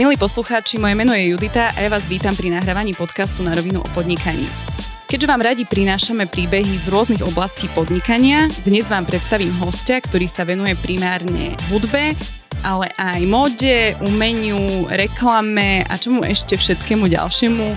Milí 0.00 0.16
poslucháči, 0.16 0.80
moje 0.80 0.96
meno 0.96 1.12
je 1.12 1.36
Judita 1.36 1.76
a 1.76 1.78
ja 1.84 1.92
vás 1.92 2.08
vítam 2.08 2.32
pri 2.32 2.48
nahrávaní 2.48 2.96
podcastu 2.96 3.44
na 3.44 3.52
rovinu 3.52 3.84
o 3.84 3.88
podnikaní. 3.92 4.48
Keďže 5.04 5.28
vám 5.28 5.44
radi 5.44 5.68
prinášame 5.68 6.24
príbehy 6.24 6.80
z 6.80 6.88
rôznych 6.88 7.20
oblastí 7.20 7.68
podnikania, 7.76 8.48
dnes 8.64 8.88
vám 8.88 9.04
predstavím 9.04 9.52
hostia, 9.60 10.00
ktorý 10.00 10.24
sa 10.24 10.48
venuje 10.48 10.72
primárne 10.80 11.52
hudbe, 11.68 12.16
ale 12.64 12.88
aj 12.96 13.20
mode, 13.28 13.92
umeniu, 14.08 14.88
reklame 14.88 15.84
a 15.84 16.00
čomu 16.00 16.24
ešte 16.24 16.56
všetkému 16.56 17.04
ďalšiemu. 17.04 17.68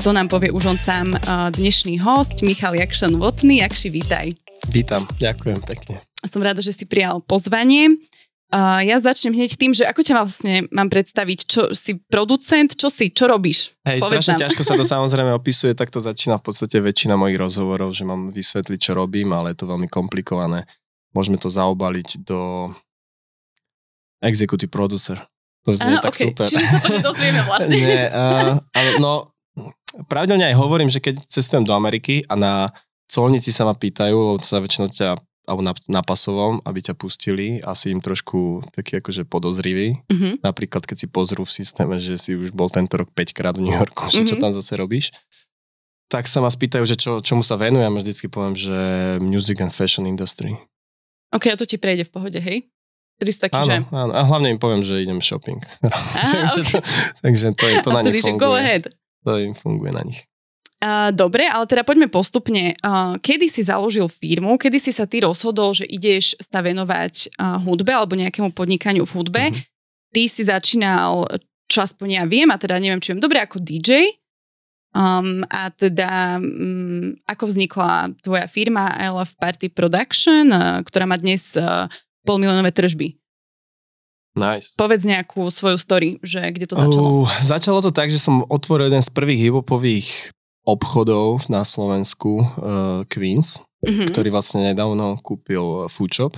To 0.00 0.16
nám 0.16 0.32
povie 0.32 0.48
už 0.48 0.64
on 0.64 0.78
sám 0.80 1.12
dnešný 1.60 2.00
host, 2.00 2.40
Michal 2.40 2.72
Jakšan 2.72 3.20
Votný. 3.20 3.60
Jakši, 3.60 3.92
vítaj. 3.92 4.32
Vítam, 4.72 5.04
ďakujem 5.20 5.60
pekne. 5.60 6.00
Som 6.24 6.40
rada, 6.40 6.64
že 6.64 6.72
si 6.72 6.88
prijal 6.88 7.20
pozvanie. 7.20 8.00
Uh, 8.50 8.82
ja 8.82 8.98
začnem 8.98 9.30
hneď 9.30 9.54
tým, 9.54 9.70
že 9.70 9.86
ako 9.86 10.02
ťa 10.02 10.14
vlastne 10.26 10.66
mám 10.74 10.90
predstaviť, 10.90 11.38
čo 11.46 11.62
si 11.70 12.02
producent, 12.10 12.74
čo 12.74 12.90
si, 12.90 13.14
čo 13.14 13.30
robíš? 13.30 13.78
Hej, 13.86 14.02
Povedz 14.02 14.26
strašne 14.26 14.34
nám. 14.34 14.42
ťažko 14.42 14.62
sa 14.66 14.74
to 14.74 14.84
samozrejme 14.98 15.30
opisuje, 15.30 15.72
tak 15.78 15.94
to 15.94 16.02
začína 16.02 16.42
v 16.42 16.50
podstate 16.50 16.82
väčšina 16.82 17.14
mojich 17.14 17.38
rozhovorov, 17.38 17.94
že 17.94 18.02
mám 18.02 18.34
vysvetliť, 18.34 18.78
čo 18.82 18.92
robím, 18.98 19.30
ale 19.30 19.54
je 19.54 19.62
to 19.62 19.70
veľmi 19.70 19.86
komplikované. 19.86 20.66
Môžeme 21.14 21.38
to 21.38 21.46
zaobaliť 21.46 22.26
do 22.26 22.74
executive 24.18 24.70
producer. 24.70 25.22
To 25.68 25.70
znie 25.70 25.94
Aha, 25.94 26.02
tak 26.02 26.18
okay. 26.18 26.34
super. 26.34 26.46
Čiže 26.50 26.66
sa 26.66 26.78
to 26.82 26.90
nedozvieme 26.90 27.40
vlastne. 27.46 27.70
Nie, 27.78 28.10
uh, 28.10 28.58
ale 28.74 28.90
no, 28.98 29.30
pravidelne 30.10 30.50
aj 30.50 30.58
hovorím, 30.58 30.90
že 30.90 30.98
keď 30.98 31.22
cestujem 31.22 31.62
do 31.62 31.70
Ameriky 31.70 32.26
a 32.26 32.34
na 32.34 32.52
colnici 33.06 33.54
sa 33.54 33.62
ma 33.62 33.78
pýtajú, 33.78 34.14
lebo 34.14 34.42
sa 34.42 34.58
väčšinou 34.58 34.90
ťa 34.90 35.22
alebo 35.48 35.64
na, 35.64 35.72
na 35.88 36.02
pasovom, 36.04 36.60
aby 36.62 36.84
ťa 36.84 36.94
pustili 36.94 37.58
a 37.64 37.72
si 37.74 37.90
im 37.90 37.98
trošku 37.98 38.70
taký 38.70 39.00
akože 39.00 39.24
podozrivý. 39.24 39.98
Mm-hmm. 40.06 40.44
Napríklad, 40.44 40.84
keď 40.84 40.96
si 41.04 41.06
pozrú 41.08 41.42
v 41.48 41.52
systéme, 41.52 41.96
že 41.96 42.20
si 42.20 42.36
už 42.36 42.52
bol 42.52 42.68
tento 42.68 43.00
rok 43.00 43.10
5 43.10 43.36
krát 43.36 43.56
v 43.56 43.66
New 43.66 43.74
Yorku, 43.74 44.06
mm-hmm. 44.06 44.16
že 44.26 44.28
čo 44.28 44.36
mhm. 44.36 44.42
tam 44.42 44.52
zase 44.54 44.72
robíš. 44.76 45.06
Tak 46.10 46.26
sa 46.26 46.42
ma 46.42 46.50
spýtajú, 46.50 46.84
že 46.86 46.98
čo, 46.98 47.22
čomu 47.22 47.46
sa 47.46 47.54
venujem 47.54 47.94
a 47.94 48.00
vždycky 48.02 48.26
poviem, 48.26 48.58
že 48.58 48.76
music 49.22 49.62
and 49.62 49.70
fashion 49.70 50.10
industry. 50.10 50.58
Ok, 51.30 51.54
a 51.54 51.54
to 51.54 51.62
ti 51.62 51.78
prejde 51.78 52.10
v 52.10 52.10
pohode, 52.10 52.38
hej? 52.42 52.66
Ktorý 53.22 53.30
taký, 53.36 53.56
áno, 53.62 53.66
že... 53.68 53.74
áno, 53.94 54.12
a 54.16 54.20
hlavne 54.26 54.48
im 54.50 54.58
poviem, 54.58 54.82
že 54.82 54.98
idem 54.98 55.22
shopping. 55.22 55.62
Á, 55.86 56.24
takže, 56.24 56.60
okay. 56.62 56.72
to, 56.72 56.76
takže 57.22 57.46
to, 57.54 57.64
je, 57.68 57.74
to 57.84 57.90
a 57.90 57.94
na 57.94 58.00
nich 58.02 58.24
funguje. 58.24 58.42
Go 58.42 58.50
ahead. 58.58 58.82
To 59.28 59.36
im 59.38 59.54
funguje 59.54 59.92
na 59.92 60.02
nich. 60.02 60.29
Uh, 60.80 61.12
dobre, 61.12 61.44
ale 61.44 61.68
teda 61.68 61.84
poďme 61.84 62.08
postupne. 62.08 62.72
Uh, 62.80 63.20
kedy 63.20 63.52
si 63.52 63.60
založil 63.60 64.08
firmu, 64.08 64.56
kedy 64.56 64.80
si 64.80 64.96
sa 64.96 65.04
ty 65.04 65.20
rozhodol, 65.20 65.76
že 65.76 65.84
ideš 65.84 66.40
sa 66.40 66.64
venovať 66.64 67.36
uh, 67.36 67.60
hudbe 67.60 67.92
alebo 67.92 68.16
nejakému 68.16 68.56
podnikaniu 68.56 69.04
v 69.04 69.12
hudbe? 69.12 69.42
Uh-huh. 69.52 69.60
Ty 70.16 70.22
si 70.24 70.42
začínal, 70.48 71.28
čo 71.68 71.84
aspoň 71.84 72.08
ja 72.16 72.24
viem, 72.24 72.48
a 72.48 72.56
teda 72.56 72.80
neviem, 72.80 72.96
či 72.96 73.12
viem, 73.12 73.20
dobre 73.20 73.44
ako 73.44 73.60
DJ. 73.60 74.16
Um, 74.96 75.44
a 75.52 75.68
teda 75.68 76.40
um, 76.40 77.12
ako 77.28 77.44
vznikla 77.46 78.16
tvoja 78.24 78.48
firma 78.48 78.90
Love 79.12 79.36
Party 79.36 79.68
Production, 79.68 80.48
uh, 80.48 80.80
ktorá 80.80 81.04
má 81.04 81.20
dnes 81.20 81.44
uh, 81.60 81.92
polmilionové 82.24 82.72
tržby? 82.72 83.20
Nice. 84.32 84.80
Povedz 84.80 85.04
nejakú 85.04 85.44
svoju 85.52 85.76
story, 85.76 86.16
že 86.24 86.40
kde 86.40 86.64
to 86.64 86.74
začalo. 86.74 87.28
Uh, 87.28 87.28
začalo 87.44 87.78
to 87.84 87.92
tak, 87.92 88.08
že 88.08 88.16
som 88.16 88.48
otvoril 88.48 88.88
jeden 88.88 89.04
z 89.04 89.12
prvých 89.12 89.52
hiphopových 89.52 90.32
obchodov 90.64 91.48
na 91.48 91.64
Slovensku 91.64 92.40
uh, 92.40 92.46
Queens, 93.08 93.60
mm-hmm. 93.84 94.08
ktorý 94.12 94.28
vlastne 94.32 94.72
nedávno 94.72 95.18
kúpil 95.20 95.88
Food 95.88 96.12
Shop. 96.12 96.34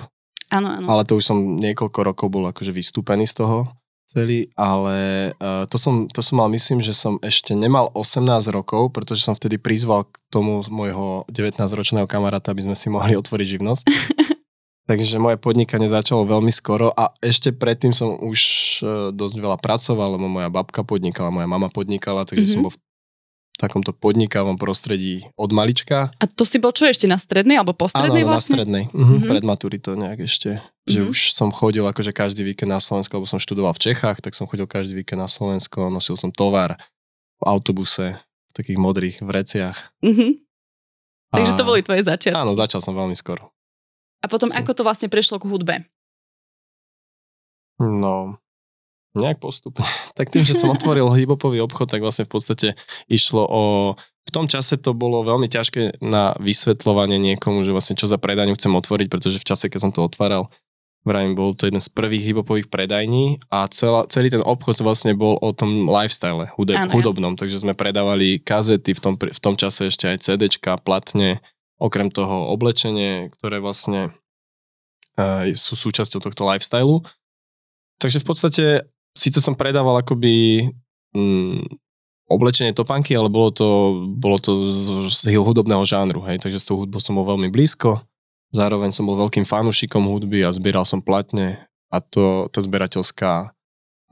Áno, 0.53 0.69
áno. 0.69 0.87
Ale 0.87 1.03
to 1.09 1.17
už 1.17 1.33
som 1.33 1.39
niekoľko 1.59 2.01
rokov 2.05 2.27
bol 2.28 2.45
akože 2.45 2.70
vystúpený 2.70 3.25
z 3.25 3.43
toho 3.43 3.73
celý, 4.12 4.53
ale 4.61 5.33
uh, 5.41 5.65
to, 5.65 5.81
som, 5.81 6.05
to 6.12 6.20
som 6.20 6.45
mal, 6.45 6.48
myslím, 6.53 6.84
že 6.84 6.93
som 6.93 7.17
ešte 7.25 7.56
nemal 7.56 7.89
18 7.97 8.28
rokov, 8.53 8.93
pretože 8.93 9.25
som 9.25 9.33
vtedy 9.33 9.56
prizval 9.56 10.05
k 10.05 10.21
tomu 10.28 10.60
môjho 10.69 11.25
19-ročného 11.33 12.04
kamaráta, 12.04 12.53
aby 12.53 12.69
sme 12.69 12.77
si 12.77 12.93
mohli 12.93 13.16
otvoriť 13.16 13.47
živnosť. 13.56 13.84
Takže 14.93 15.16
moje 15.16 15.39
podnikanie 15.41 15.89
začalo 15.89 16.28
veľmi 16.28 16.53
skoro 16.53 16.93
a 16.93 17.15
ešte 17.22 17.54
predtým 17.54 17.94
som 17.94 18.19
už 18.19 18.41
dosť 19.15 19.37
veľa 19.39 19.56
pracoval, 19.62 20.19
lebo 20.19 20.27
moja 20.27 20.50
babka 20.50 20.83
podnikala, 20.83 21.31
moja 21.31 21.47
mama 21.47 21.71
podnikala, 21.71 22.27
takže 22.27 22.44
mm-hmm. 22.44 22.54
som 22.59 22.66
bol 22.66 22.75
v 22.75 22.83
takomto 23.62 23.95
podnikavom 23.95 24.59
prostredí 24.59 25.31
od 25.39 25.55
malička. 25.55 26.11
A 26.19 26.25
to 26.27 26.43
si 26.43 26.59
bol 26.59 26.75
čo 26.75 26.91
ešte 26.91 27.06
na 27.06 27.15
strednej 27.15 27.62
alebo 27.62 27.78
po 27.78 27.87
strednej 27.87 28.27
Áno, 28.27 28.34
vlastne? 28.34 28.59
na 28.59 28.67
strednej. 28.67 28.84
Mhm, 28.91 28.99
mm-hmm. 28.99 29.31
Pred 29.31 29.45
maturitou 29.47 29.95
nejak 29.95 30.27
ešte. 30.27 30.59
Že 30.91 30.99
mm-hmm. 31.06 31.12
už 31.15 31.19
som 31.31 31.55
chodil 31.55 31.87
akože 31.87 32.11
každý 32.11 32.43
víkend 32.43 32.75
na 32.75 32.83
Slovensko, 32.83 33.22
lebo 33.22 33.31
som 33.31 33.39
študoval 33.39 33.78
v 33.78 33.83
Čechách, 33.87 34.19
tak 34.19 34.34
som 34.34 34.51
chodil 34.51 34.67
každý 34.67 34.99
víkend 34.99 35.22
na 35.22 35.31
Slovensko, 35.31 35.95
nosil 35.95 36.19
som 36.19 36.34
tovar 36.34 36.75
v 37.39 37.43
autobuse, 37.47 38.19
v 38.19 38.53
takých 38.53 38.83
modrých 38.83 39.17
vreciach. 39.22 39.95
Mm-hmm. 40.03 40.31
A... 41.31 41.34
Takže 41.39 41.55
to 41.55 41.65
boli 41.65 41.87
tvoje 41.87 42.03
začiatky. 42.03 42.34
Áno, 42.34 42.59
začal 42.59 42.83
som 42.83 42.99
veľmi 42.99 43.15
skoro. 43.15 43.55
A 44.22 44.27
potom 44.27 44.51
som... 44.51 44.59
ako 44.59 44.75
to 44.75 44.83
vlastne 44.83 45.06
prešlo 45.06 45.39
k 45.39 45.47
hudbe? 45.47 45.77
No, 47.78 48.43
Nejak 49.12 49.45
postupne. 49.45 49.84
tak 50.19 50.33
tým, 50.33 50.45
že 50.45 50.56
som 50.56 50.73
otvoril 50.73 51.09
hiphopový 51.12 51.61
obchod, 51.65 51.89
tak 51.93 52.00
vlastne 52.00 52.25
v 52.25 52.33
podstate 52.33 52.69
išlo 53.09 53.45
o... 53.45 53.62
V 54.23 54.31
tom 54.33 54.49
čase 54.49 54.81
to 54.81 54.97
bolo 54.97 55.27
veľmi 55.28 55.45
ťažké 55.50 56.00
na 56.00 56.33
vysvetľovanie 56.41 57.21
niekomu, 57.21 57.69
že 57.69 57.75
vlastne 57.77 58.01
čo 58.01 58.09
za 58.09 58.17
predajňu 58.17 58.56
chcem 58.56 58.72
otvoriť, 58.72 59.06
pretože 59.12 59.37
v 59.37 59.49
čase, 59.53 59.69
keď 59.69 59.81
som 59.84 59.93
to 59.93 60.01
otváral, 60.01 60.49
vrajím, 61.05 61.34
bol 61.34 61.53
to 61.53 61.67
jeden 61.67 61.83
z 61.83 61.91
prvých 61.91 62.33
hiphopových 62.33 62.71
predajní 62.71 63.43
a 63.51 63.67
celá, 63.69 64.06
celý 64.06 64.31
ten 64.31 64.41
obchod 64.41 64.81
vlastne 64.87 65.12
bol 65.19 65.37
o 65.43 65.51
tom 65.51 65.91
lifestyle 65.91 66.49
hudeb, 66.55 66.78
ano, 66.78 66.95
hudobnom, 66.95 67.34
takže 67.34 67.61
sme 67.61 67.75
predávali 67.75 68.39
kazety, 68.39 68.95
v 68.95 69.01
tom, 69.03 69.15
v 69.19 69.41
tom 69.43 69.59
čase 69.59 69.91
ešte 69.91 70.06
aj 70.09 70.22
CDčka, 70.22 70.78
platne, 70.78 71.43
okrem 71.83 72.09
toho 72.09 72.55
oblečenie, 72.55 73.34
ktoré 73.34 73.59
vlastne 73.59 74.15
uh, 75.19 75.51
sú 75.53 75.75
súčasťou 75.75 76.22
tohto 76.22 76.47
lifestylu. 76.47 77.03
Takže 77.99 78.22
v 78.22 78.27
podstate 78.27 78.65
síce 79.12 79.39
som 79.41 79.56
predával 79.56 80.00
akoby 80.00 80.67
mm, 81.12 81.65
oblečenie 82.33 82.73
topanky, 82.73 83.12
ale 83.12 83.28
bolo 83.28 83.53
to, 83.53 83.69
bolo 84.17 84.41
to 84.41 84.69
z, 84.69 84.78
z 85.12 85.37
hudobného 85.37 85.84
žánru, 85.84 86.25
hej, 86.25 86.41
takže 86.41 86.59
s 86.61 86.67
tou 86.69 86.81
hudbou 86.81 86.99
som 86.99 87.17
bol 87.17 87.28
veľmi 87.28 87.53
blízko. 87.53 88.01
Zároveň 88.53 88.93
som 88.93 89.09
bol 89.09 89.17
veľkým 89.17 89.49
fanúšikom 89.49 90.05
hudby 90.05 90.45
a 90.45 90.53
zbieral 90.53 90.84
som 90.84 91.01
platne 91.01 91.61
a 91.93 92.01
to, 92.01 92.49
tá 92.53 92.61
zberateľská 92.61 93.53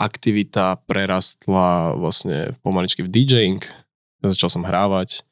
aktivita 0.00 0.80
prerastla 0.88 1.92
vlastne 1.96 2.56
pomaličky 2.64 3.04
v 3.04 3.12
DJing. 3.12 3.60
Začal 4.24 4.48
som 4.48 4.64
hrávať, 4.64 5.24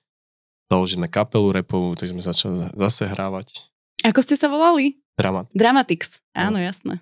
založili 0.69 1.05
sme 1.05 1.09
kapelu 1.09 1.49
repovú, 1.53 1.97
takže 1.97 2.13
sme 2.13 2.25
začali 2.25 2.55
zase 2.77 3.09
hrávať. 3.09 3.69
Ako 4.05 4.21
ste 4.21 4.37
sa 4.37 4.53
volali? 4.53 5.01
Dramat. 5.17 5.51
Dramatix, 5.57 6.21
áno, 6.37 6.61
no. 6.61 6.65
jasné. 6.65 7.01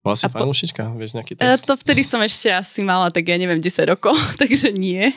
Bola 0.00 0.16
si 0.16 0.24
po... 0.32 0.40
fanúšička? 0.40 0.96
Vieš 0.96 1.12
nejaký 1.12 1.36
e, 1.36 1.38
text? 1.38 1.68
To 1.68 1.76
vtedy 1.76 2.02
som 2.04 2.20
ešte 2.24 2.48
asi 2.48 2.80
mala, 2.80 3.12
tak 3.12 3.28
ja 3.28 3.36
neviem, 3.36 3.60
10 3.60 3.92
rokov, 3.92 4.16
takže 4.40 4.72
nie. 4.72 5.12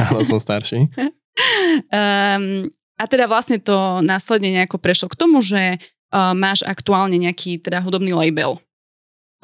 Áno, 0.00 0.24
som 0.24 0.40
starší. 0.40 0.88
um, 0.88 2.68
a 3.00 3.04
teda 3.04 3.28
vlastne 3.28 3.60
to 3.60 4.00
následne 4.00 4.48
nejako 4.56 4.80
prešlo 4.80 5.12
k 5.12 5.18
tomu, 5.20 5.44
že 5.44 5.76
uh, 5.76 6.32
máš 6.32 6.64
aktuálne 6.64 7.20
nejaký 7.20 7.60
teda 7.60 7.84
hudobný 7.84 8.16
label. 8.16 8.56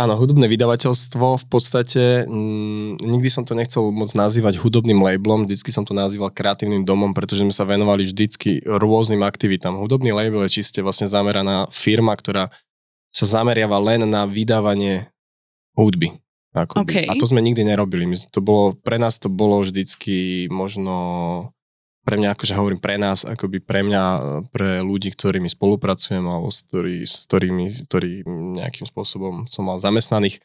Áno, 0.01 0.17
hudobné 0.17 0.49
vydavateľstvo 0.49 1.45
v 1.45 1.47
podstate, 1.53 2.25
mm, 2.25 3.05
nikdy 3.05 3.29
som 3.29 3.45
to 3.45 3.53
nechcel 3.53 3.93
moc 3.93 4.09
nazývať 4.17 4.57
hudobným 4.57 4.97
labelom, 4.97 5.45
vždycky 5.45 5.69
som 5.77 5.85
to 5.85 5.93
nazýval 5.93 6.33
kreatívnym 6.33 6.89
domom, 6.89 7.13
pretože 7.13 7.45
sme 7.45 7.53
sa 7.53 7.69
venovali 7.69 8.09
vždycky 8.09 8.65
rôznym 8.65 9.21
aktivitám. 9.21 9.77
Hudobný 9.77 10.17
label 10.17 10.41
je 10.49 10.65
čiste 10.65 10.81
vlastne 10.81 11.05
zameraná 11.05 11.69
firma, 11.69 12.17
ktorá 12.17 12.49
sa 13.11 13.27
zameriava 13.27 13.77
len 13.83 14.07
na 14.07 14.27
vydávanie 14.27 15.11
hudby. 15.75 16.19
Okay. 16.51 17.07
A 17.07 17.15
to 17.15 17.31
sme 17.31 17.39
nikdy 17.39 17.63
nerobili. 17.63 18.11
My 18.11 18.19
to 18.19 18.43
bolo, 18.43 18.75
pre 18.75 18.99
nás 18.99 19.23
to 19.23 19.31
bolo 19.31 19.63
vždycky 19.63 20.51
možno 20.51 21.55
pre 22.03 22.19
mňa, 22.19 22.35
akože 22.35 22.59
hovorím 22.59 22.81
pre 22.83 22.99
nás, 22.99 23.23
akoby 23.23 23.63
pre 23.63 23.87
mňa, 23.87 24.03
pre 24.51 24.83
ľudí, 24.83 25.15
ktorými 25.15 25.47
spolupracujem 25.47 26.25
alebo 26.27 26.51
s, 26.51 26.67
ktorý, 26.67 27.07
s 27.07 27.23
ktorými, 27.29 27.71
ktorý 27.87 28.27
nejakým 28.59 28.89
spôsobom 28.91 29.47
som 29.47 29.69
mal 29.71 29.79
zamestnaných, 29.79 30.43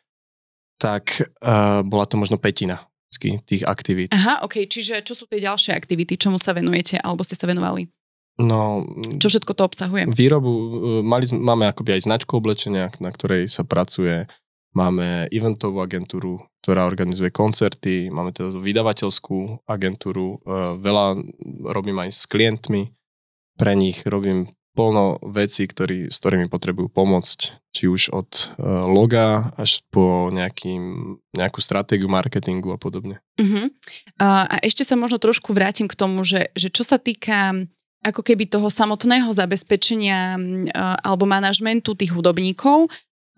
tak 0.77 1.25
uh, 1.41 1.81
bola 1.81 2.05
to 2.05 2.21
možno 2.21 2.37
petina 2.37 2.85
tých 3.17 3.63
aktivít. 3.63 4.11
Aha, 4.11 4.43
ok, 4.43 4.67
čiže 4.67 5.01
čo 5.01 5.15
sú 5.15 5.25
tie 5.25 5.39
ďalšie 5.39 5.71
aktivity, 5.71 6.19
čomu 6.19 6.35
sa 6.35 6.51
venujete 6.51 6.99
alebo 6.99 7.23
ste 7.23 7.39
sa 7.39 7.47
venovali? 7.47 7.87
No, 8.35 8.83
Čo 9.15 9.31
všetko 9.31 9.55
to 9.55 9.63
obsahuje? 9.63 10.11
Výrobu, 10.11 10.51
e, 10.51 10.67
mali, 11.07 11.23
máme 11.31 11.71
akoby 11.71 11.95
aj 11.95 12.05
značku 12.05 12.35
oblečenia, 12.35 12.91
na 12.99 13.09
ktorej 13.15 13.47
sa 13.47 13.63
pracuje. 13.63 14.27
Máme 14.75 15.31
eventovú 15.31 15.79
agentúru, 15.79 16.43
ktorá 16.59 16.83
organizuje 16.83 17.31
koncerty, 17.31 18.11
máme 18.11 18.35
teda 18.35 18.51
vydavateľskú 18.59 19.63
agentúru, 19.63 20.43
e, 20.43 20.47
veľa 20.83 21.15
robím 21.71 22.03
aj 22.03 22.09
s 22.11 22.27
klientmi, 22.27 22.91
pre 23.55 23.71
nich 23.71 24.03
robím 24.03 24.51
plno 24.75 25.23
vecí, 25.23 25.63
ktorý, 25.65 26.11
s 26.11 26.19
ktorými 26.19 26.51
potrebujú 26.51 26.91
pomôcť, 26.91 27.39
či 27.71 27.87
už 27.87 28.11
od 28.11 28.27
uh, 28.27 28.83
loga 28.83 29.55
až 29.55 29.79
po 29.87 30.27
nejakým, 30.27 31.15
nejakú 31.31 31.63
stratégiu 31.63 32.11
marketingu 32.11 32.75
a 32.75 32.77
podobne. 32.77 33.23
Uh-huh. 33.39 33.71
Uh, 34.19 34.43
a 34.51 34.55
ešte 34.59 34.83
sa 34.83 34.99
možno 34.99 35.15
trošku 35.15 35.55
vrátim 35.55 35.87
k 35.87 35.95
tomu, 35.95 36.27
že, 36.27 36.51
že 36.59 36.67
čo 36.67 36.83
sa 36.83 36.99
týka 36.99 37.55
ako 38.05 38.21
keby 38.21 38.45
toho 38.45 38.69
samotného 38.69 39.33
zabezpečenia 39.33 40.37
uh, 40.37 40.95
alebo 41.01 41.25
manažmentu 41.25 41.97
tých 41.97 42.13
hudobníkov, 42.13 42.85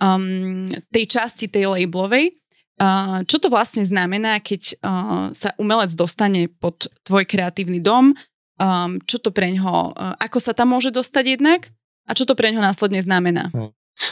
um, 0.03 0.67
tej 0.91 1.05
časti 1.07 1.47
tej 1.47 1.71
labelovej, 1.71 2.35
uh, 2.83 3.23
čo 3.23 3.39
to 3.39 3.47
vlastne 3.47 3.87
znamená, 3.87 4.43
keď 4.43 4.75
uh, 4.83 5.31
sa 5.31 5.55
umelec 5.55 5.95
dostane 5.95 6.51
pod 6.51 6.91
tvoj 7.07 7.23
kreatívny 7.23 7.79
dom, 7.79 8.11
um, 8.59 8.99
čo 9.07 9.23
to 9.23 9.31
pre 9.31 9.55
ňoho, 9.55 9.95
uh, 9.95 10.19
ako 10.19 10.43
sa 10.43 10.51
tam 10.51 10.75
môže 10.75 10.91
dostať 10.91 11.39
jednak? 11.39 11.71
A 12.07 12.15
čo 12.15 12.27
to 12.27 12.35
pre 12.35 12.51
ňoho 12.51 12.63
následne 12.63 12.99
znamená. 12.99 13.51
No. 13.55 13.71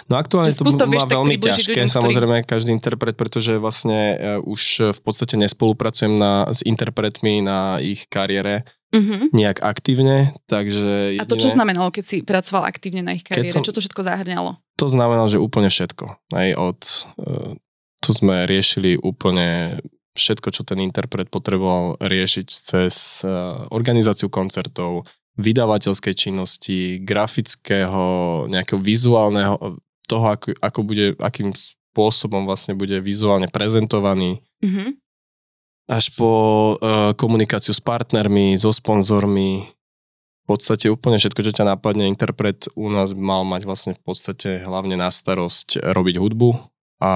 Aktuálne 0.10 0.50
to, 0.50 0.66
to 0.66 0.90
má 0.90 1.06
veľmi 1.06 1.38
ťažké, 1.38 1.86
ľuďom, 1.86 1.94
samozrejme, 1.94 2.36
ktorý... 2.42 2.51
každý 2.58 2.74
interpret, 2.74 3.13
pretože 3.13 3.54
vlastne 3.62 4.18
už 4.42 4.98
v 4.98 5.00
podstate 5.06 5.38
nespolupracujem 5.38 6.10
na, 6.18 6.50
s 6.50 6.66
interpretmi 6.66 7.46
na 7.46 7.78
ich 7.78 8.10
kariére 8.10 8.66
uh-huh. 8.96 9.28
nejak 9.36 9.60
aktívne, 9.60 10.32
takže... 10.48 11.20
A 11.20 11.28
to 11.28 11.36
čo 11.36 11.52
znamenalo, 11.52 11.92
keď 11.92 12.04
si 12.08 12.18
pracoval 12.24 12.64
aktívne 12.64 13.04
na 13.04 13.20
ich 13.20 13.28
kariére? 13.28 13.52
Som... 13.52 13.68
Čo 13.68 13.76
to 13.76 13.84
všetko 13.84 14.08
zahrňalo? 14.08 14.56
To 14.80 14.88
znamenalo, 14.88 15.28
že 15.28 15.44
úplne 15.44 15.68
všetko. 15.68 16.06
Aj 16.32 16.50
od... 16.56 16.80
Uh, 17.20 17.60
tu 18.00 18.10
sme 18.16 18.48
riešili 18.48 18.96
úplne 18.96 19.82
všetko, 20.16 20.48
čo 20.56 20.62
ten 20.64 20.80
interpret 20.80 21.28
potreboval 21.28 22.00
riešiť 22.00 22.48
cez 22.48 23.26
uh, 23.28 23.68
organizáciu 23.76 24.32
koncertov, 24.32 25.04
vydavateľskej 25.36 26.16
činnosti, 26.16 27.04
grafického, 27.04 28.48
nejakého 28.48 28.80
vizuálneho, 28.80 29.84
toho, 30.08 30.26
ako, 30.32 30.56
ako 30.62 30.80
bude, 30.86 31.18
akým 31.20 31.52
spôsobom 31.52 32.46
vlastne 32.48 32.78
bude 32.78 33.02
vizuálne 33.02 33.52
prezentovaný. 33.52 34.40
Mm-hmm. 34.64 34.90
Až 35.86 36.10
po 36.18 36.32
uh, 36.76 37.14
komunikáciu 37.14 37.70
s 37.70 37.82
partnermi, 37.82 38.58
so 38.58 38.74
sponzormi, 38.74 39.70
v 40.46 40.46
podstate 40.46 40.94
úplne 40.94 41.18
všetko, 41.18 41.42
čo 41.42 41.52
ťa 41.58 41.66
napadne, 41.74 42.06
interpret 42.06 42.70
u 42.78 42.90
nás 42.94 43.18
mal 43.18 43.42
mať 43.42 43.66
vlastne 43.66 43.94
v 43.98 44.02
podstate 44.06 44.62
hlavne 44.62 44.94
na 44.94 45.10
starosť 45.10 45.82
robiť 45.82 46.22
hudbu 46.22 46.50
a 47.02 47.12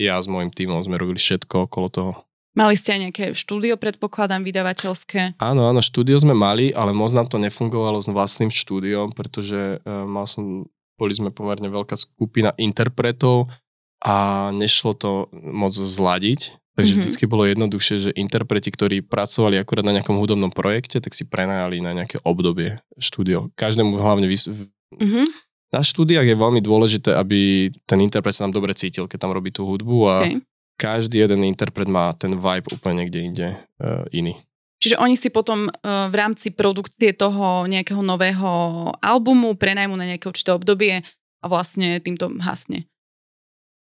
ja 0.00 0.16
s 0.16 0.30
môjim 0.30 0.48
tímom 0.48 0.80
sme 0.80 0.96
robili 0.96 1.20
všetko 1.20 1.68
okolo 1.68 1.88
toho. 1.92 2.12
Mali 2.56 2.74
ste 2.74 2.96
aj 2.96 3.00
nejaké 3.04 3.24
štúdio, 3.36 3.76
predpokladám, 3.76 4.42
vydavateľské? 4.42 5.36
Áno, 5.38 5.68
áno, 5.68 5.84
štúdio 5.84 6.16
sme 6.18 6.32
mali, 6.32 6.72
ale 6.72 6.96
moc 6.96 7.12
nám 7.12 7.28
to 7.28 7.36
nefungovalo 7.36 8.00
s 8.00 8.08
vlastným 8.08 8.48
štúdiom, 8.48 9.12
pretože 9.12 9.78
uh, 9.78 10.08
mal 10.08 10.24
som, 10.24 10.64
boli 10.96 11.12
sme 11.12 11.28
pomerne 11.28 11.68
veľká 11.68 11.94
skupina 12.00 12.56
interpretov 12.56 13.52
a 14.00 14.48
nešlo 14.56 14.96
to 14.96 15.10
moc 15.34 15.70
zladiť. 15.76 16.56
Takže 16.78 16.94
mm-hmm. 16.94 17.02
vždycky 17.02 17.24
bolo 17.26 17.42
jednoduchšie, 17.50 17.96
že 17.98 18.10
interpreti, 18.14 18.70
ktorí 18.70 19.02
pracovali 19.02 19.58
akurát 19.58 19.82
na 19.82 19.98
nejakom 19.98 20.14
hudobnom 20.14 20.54
projekte, 20.54 21.02
tak 21.02 21.10
si 21.10 21.26
prenajali 21.26 21.82
na 21.82 21.90
nejaké 21.90 22.22
obdobie 22.22 22.78
štúdio. 23.02 23.50
Každému 23.58 23.98
hlavne 23.98 24.30
vys- 24.30 24.46
mm-hmm. 24.46 25.26
Na 25.68 25.84
štúdiách 25.84 26.24
je 26.24 26.36
veľmi 26.38 26.64
dôležité, 26.64 27.12
aby 27.12 27.68
ten 27.84 28.00
interpret 28.00 28.32
sa 28.32 28.48
nám 28.48 28.56
dobre 28.56 28.72
cítil, 28.72 29.04
keď 29.04 29.28
tam 29.28 29.36
robí 29.36 29.52
tú 29.52 29.68
hudbu 29.68 29.98
a 30.06 30.14
okay 30.24 30.40
každý 30.78 31.26
jeden 31.26 31.42
interpret 31.42 31.90
má 31.90 32.14
ten 32.14 32.38
vibe 32.38 32.70
úplne 32.70 33.02
niekde 33.04 33.18
inde 33.18 33.46
uh, 33.82 34.06
iný. 34.14 34.38
Čiže 34.78 35.02
oni 35.02 35.18
si 35.18 35.26
potom 35.34 35.66
uh, 35.66 36.06
v 36.06 36.14
rámci 36.14 36.54
produkcie 36.54 37.10
toho 37.10 37.66
nejakého 37.66 37.98
nového 37.98 38.48
albumu 39.02 39.58
prenajmu 39.58 39.98
na 39.98 40.06
nejaké 40.06 40.30
určité 40.30 40.54
obdobie 40.54 41.02
a 41.42 41.46
vlastne 41.50 41.98
týmto 41.98 42.30
hasne. 42.38 42.86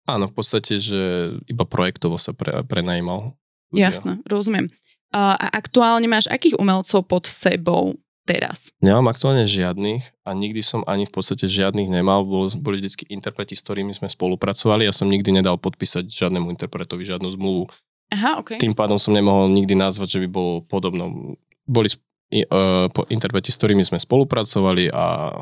Áno, 0.08 0.28
v 0.28 0.34
podstate, 0.34 0.80
že 0.80 1.34
iba 1.46 1.64
projektovo 1.68 2.16
sa 2.16 2.32
pre, 2.32 2.64
prenajímal. 2.64 3.36
Jasné, 3.70 4.18
rozumiem. 4.26 4.72
A 5.10 5.34
aktuálne 5.38 6.06
máš 6.06 6.30
akých 6.30 6.58
umelcov 6.58 7.06
pod 7.06 7.26
sebou? 7.26 7.98
teraz? 8.30 8.70
Nemám 8.78 9.10
aktuálne 9.10 9.42
žiadnych 9.42 10.06
a 10.22 10.30
nikdy 10.38 10.62
som 10.62 10.86
ani 10.86 11.08
v 11.08 11.12
podstate 11.12 11.50
žiadnych 11.50 11.90
nemal. 11.90 12.22
Boli, 12.22 12.54
boli 12.54 12.78
vždycky 12.78 13.10
interpreti, 13.10 13.58
s 13.58 13.64
ktorými 13.66 13.90
sme 13.90 14.06
spolupracovali. 14.06 14.86
Ja 14.86 14.94
som 14.94 15.10
nikdy 15.10 15.42
nedal 15.42 15.58
podpísať 15.58 16.06
žiadnemu 16.06 16.54
interpretovi 16.54 17.02
žiadnu 17.02 17.26
zmluvu. 17.34 17.66
Aha, 18.14 18.38
okay. 18.38 18.62
Tým 18.62 18.74
pádom 18.74 19.02
som 19.02 19.14
nemohol 19.14 19.50
nikdy 19.50 19.74
nazvať, 19.74 20.18
že 20.18 20.22
by 20.26 20.28
bolo 20.30 20.52
podobno. 20.62 21.34
Boli 21.66 21.90
uh, 21.90 22.86
interpreti, 23.10 23.50
s 23.50 23.58
ktorými 23.58 23.82
sme 23.82 23.98
spolupracovali 23.98 24.90
a 24.94 25.34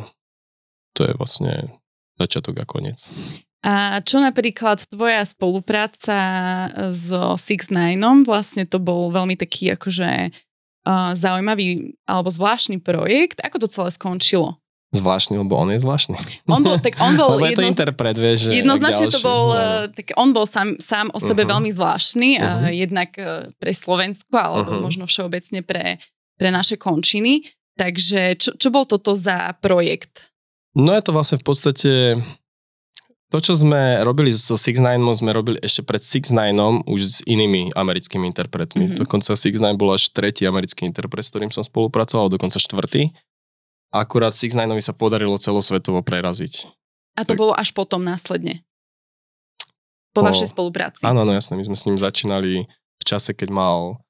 to 0.96 1.04
je 1.04 1.12
vlastne 1.16 1.52
začiatok 2.16 2.60
a 2.60 2.64
koniec. 2.64 3.08
A 3.58 3.98
čo 4.06 4.22
napríklad 4.22 4.86
tvoja 4.86 5.26
spolupráca 5.26 6.18
so 6.94 7.34
Six 7.34 7.74
Nineom, 7.74 8.22
vlastne 8.22 8.62
to 8.62 8.78
bol 8.78 9.10
veľmi 9.10 9.34
taký 9.34 9.74
akože 9.74 10.30
uh, 10.86 11.10
zaujímavý 11.18 11.98
alebo 12.06 12.30
zvláštny 12.30 12.78
projekt. 12.78 13.42
Ako 13.42 13.58
to 13.58 13.66
celé 13.66 13.90
skončilo? 13.90 14.62
Zvláštny, 14.88 15.36
lebo 15.36 15.52
on 15.58 15.74
je 15.74 15.84
zvláštny. 15.84 16.16
On 16.48 16.64
bol, 16.64 16.80
tak 16.80 16.96
on 17.02 17.18
bol 17.18 17.28
lebo 17.36 17.50
je 17.50 17.58
to 17.60 17.66
interpret, 17.66 18.16
vieš. 18.16 18.48
Jednoznačne 18.48 19.10
to 19.12 19.20
bol, 19.20 19.52
no. 19.52 19.90
tak 19.92 20.16
on 20.16 20.30
bol 20.32 20.48
sám, 20.48 20.78
sám 20.80 21.12
o 21.12 21.18
sebe 21.20 21.44
uh-huh. 21.44 21.58
veľmi 21.58 21.70
zvláštny, 21.74 22.40
uh-huh. 22.40 22.62
uh, 22.62 22.70
jednak 22.72 23.10
pre 23.58 23.72
Slovensko, 23.74 24.32
alebo 24.32 24.70
uh-huh. 24.70 24.86
možno 24.86 25.04
všeobecne 25.04 25.60
pre, 25.66 26.00
pre 26.40 26.48
naše 26.48 26.80
končiny. 26.80 27.44
Takže 27.76 28.40
čo, 28.40 28.56
čo 28.56 28.68
bol 28.72 28.88
toto 28.88 29.12
za 29.12 29.52
projekt? 29.60 30.32
No 30.72 30.94
je 30.94 31.02
to 31.04 31.12
vlastne 31.12 31.36
v 31.36 31.44
podstate 31.44 31.90
to, 33.28 33.38
čo 33.44 33.52
sme 33.60 34.00
robili 34.00 34.32
so 34.32 34.56
Six 34.56 34.80
Nine, 34.80 35.04
sme 35.12 35.36
robili 35.36 35.60
ešte 35.60 35.84
pred 35.84 36.00
Six 36.00 36.32
Nine 36.32 36.80
už 36.88 37.00
s 37.04 37.16
inými 37.28 37.76
americkými 37.76 38.24
interpretmi. 38.24 38.88
Mm-hmm. 38.88 39.00
Dokonca 39.04 39.36
Six 39.36 39.60
Nine 39.60 39.76
bol 39.76 39.92
až 39.92 40.08
tretí 40.08 40.48
americký 40.48 40.88
interpret, 40.88 41.28
s 41.28 41.32
ktorým 41.32 41.52
som 41.52 41.60
spolupracoval, 41.60 42.32
dokonca 42.32 42.56
štvrtý. 42.56 43.12
Akurát 43.92 44.32
Six 44.32 44.56
Nine 44.56 44.80
sa 44.80 44.96
podarilo 44.96 45.36
celosvetovo 45.36 46.00
preraziť. 46.00 46.72
A 47.20 47.28
to 47.28 47.36
tak... 47.36 47.40
bolo 47.40 47.52
až 47.52 47.76
potom 47.76 48.00
následne? 48.00 48.64
Po, 50.16 50.24
po 50.24 50.32
vašej 50.32 50.56
spolupráci? 50.56 51.04
Áno, 51.04 51.28
no 51.28 51.36
jasné, 51.36 51.60
my 51.60 51.68
sme 51.68 51.76
s 51.76 51.84
ním 51.84 52.00
začínali 52.00 52.64
v 52.96 53.04
čase, 53.04 53.36
keď 53.36 53.52
mal, 53.52 54.00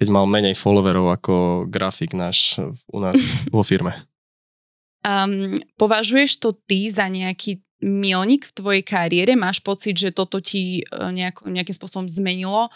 keď 0.00 0.08
mal 0.08 0.24
menej 0.24 0.56
followerov 0.56 1.12
ako 1.20 1.34
grafik 1.68 2.16
náš 2.16 2.56
u 2.88 2.98
nás 3.02 3.20
vo 3.54 3.60
firme. 3.60 3.92
Um, 5.04 5.52
považuješ 5.76 6.40
to 6.40 6.56
ty 6.64 6.88
za 6.88 7.12
nejaký 7.12 7.60
milník 7.84 8.48
v 8.48 8.56
tvojej 8.56 8.82
kariére? 8.82 9.36
Máš 9.36 9.60
pocit, 9.60 9.92
že 10.00 10.16
toto 10.16 10.40
ti 10.40 10.80
e, 10.80 10.82
nejak, 10.88 11.44
nejakým 11.44 11.76
spôsobom 11.76 12.08
zmenilo 12.08 12.72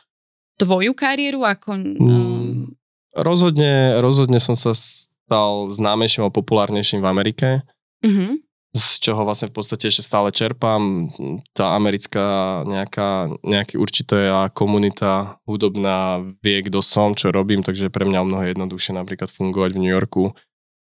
tvoju 0.61 0.93
kariéru? 0.93 1.49
Ako, 1.49 1.81
um... 1.97 2.77
rozhodne, 3.17 3.97
rozhodne 4.05 4.37
som 4.37 4.53
sa 4.53 4.77
stal 4.77 5.73
známejším 5.73 6.29
a 6.29 6.35
populárnejším 6.35 7.01
v 7.01 7.09
Amerike. 7.09 7.49
Uh-huh. 8.05 8.37
Z 8.77 9.01
čoho 9.01 9.25
vlastne 9.25 9.49
v 9.49 9.57
podstate 9.57 9.89
ešte 9.89 10.05
stále 10.05 10.29
čerpám. 10.29 11.09
Tá 11.57 11.73
americká 11.73 12.61
nejaká, 12.69 13.33
nejaký 13.41 13.81
určitá 13.81 14.53
komunita 14.53 15.41
hudobná 15.49 16.21
vie, 16.45 16.61
kto 16.69 16.85
som, 16.85 17.17
čo 17.17 17.33
robím, 17.33 17.65
takže 17.65 17.89
pre 17.89 18.05
mňa 18.05 18.21
mnoho 18.29 18.45
jednoduchšie 18.45 18.93
napríklad 18.93 19.33
fungovať 19.33 19.73
v 19.73 19.81
New 19.81 19.95
Yorku 19.97 20.37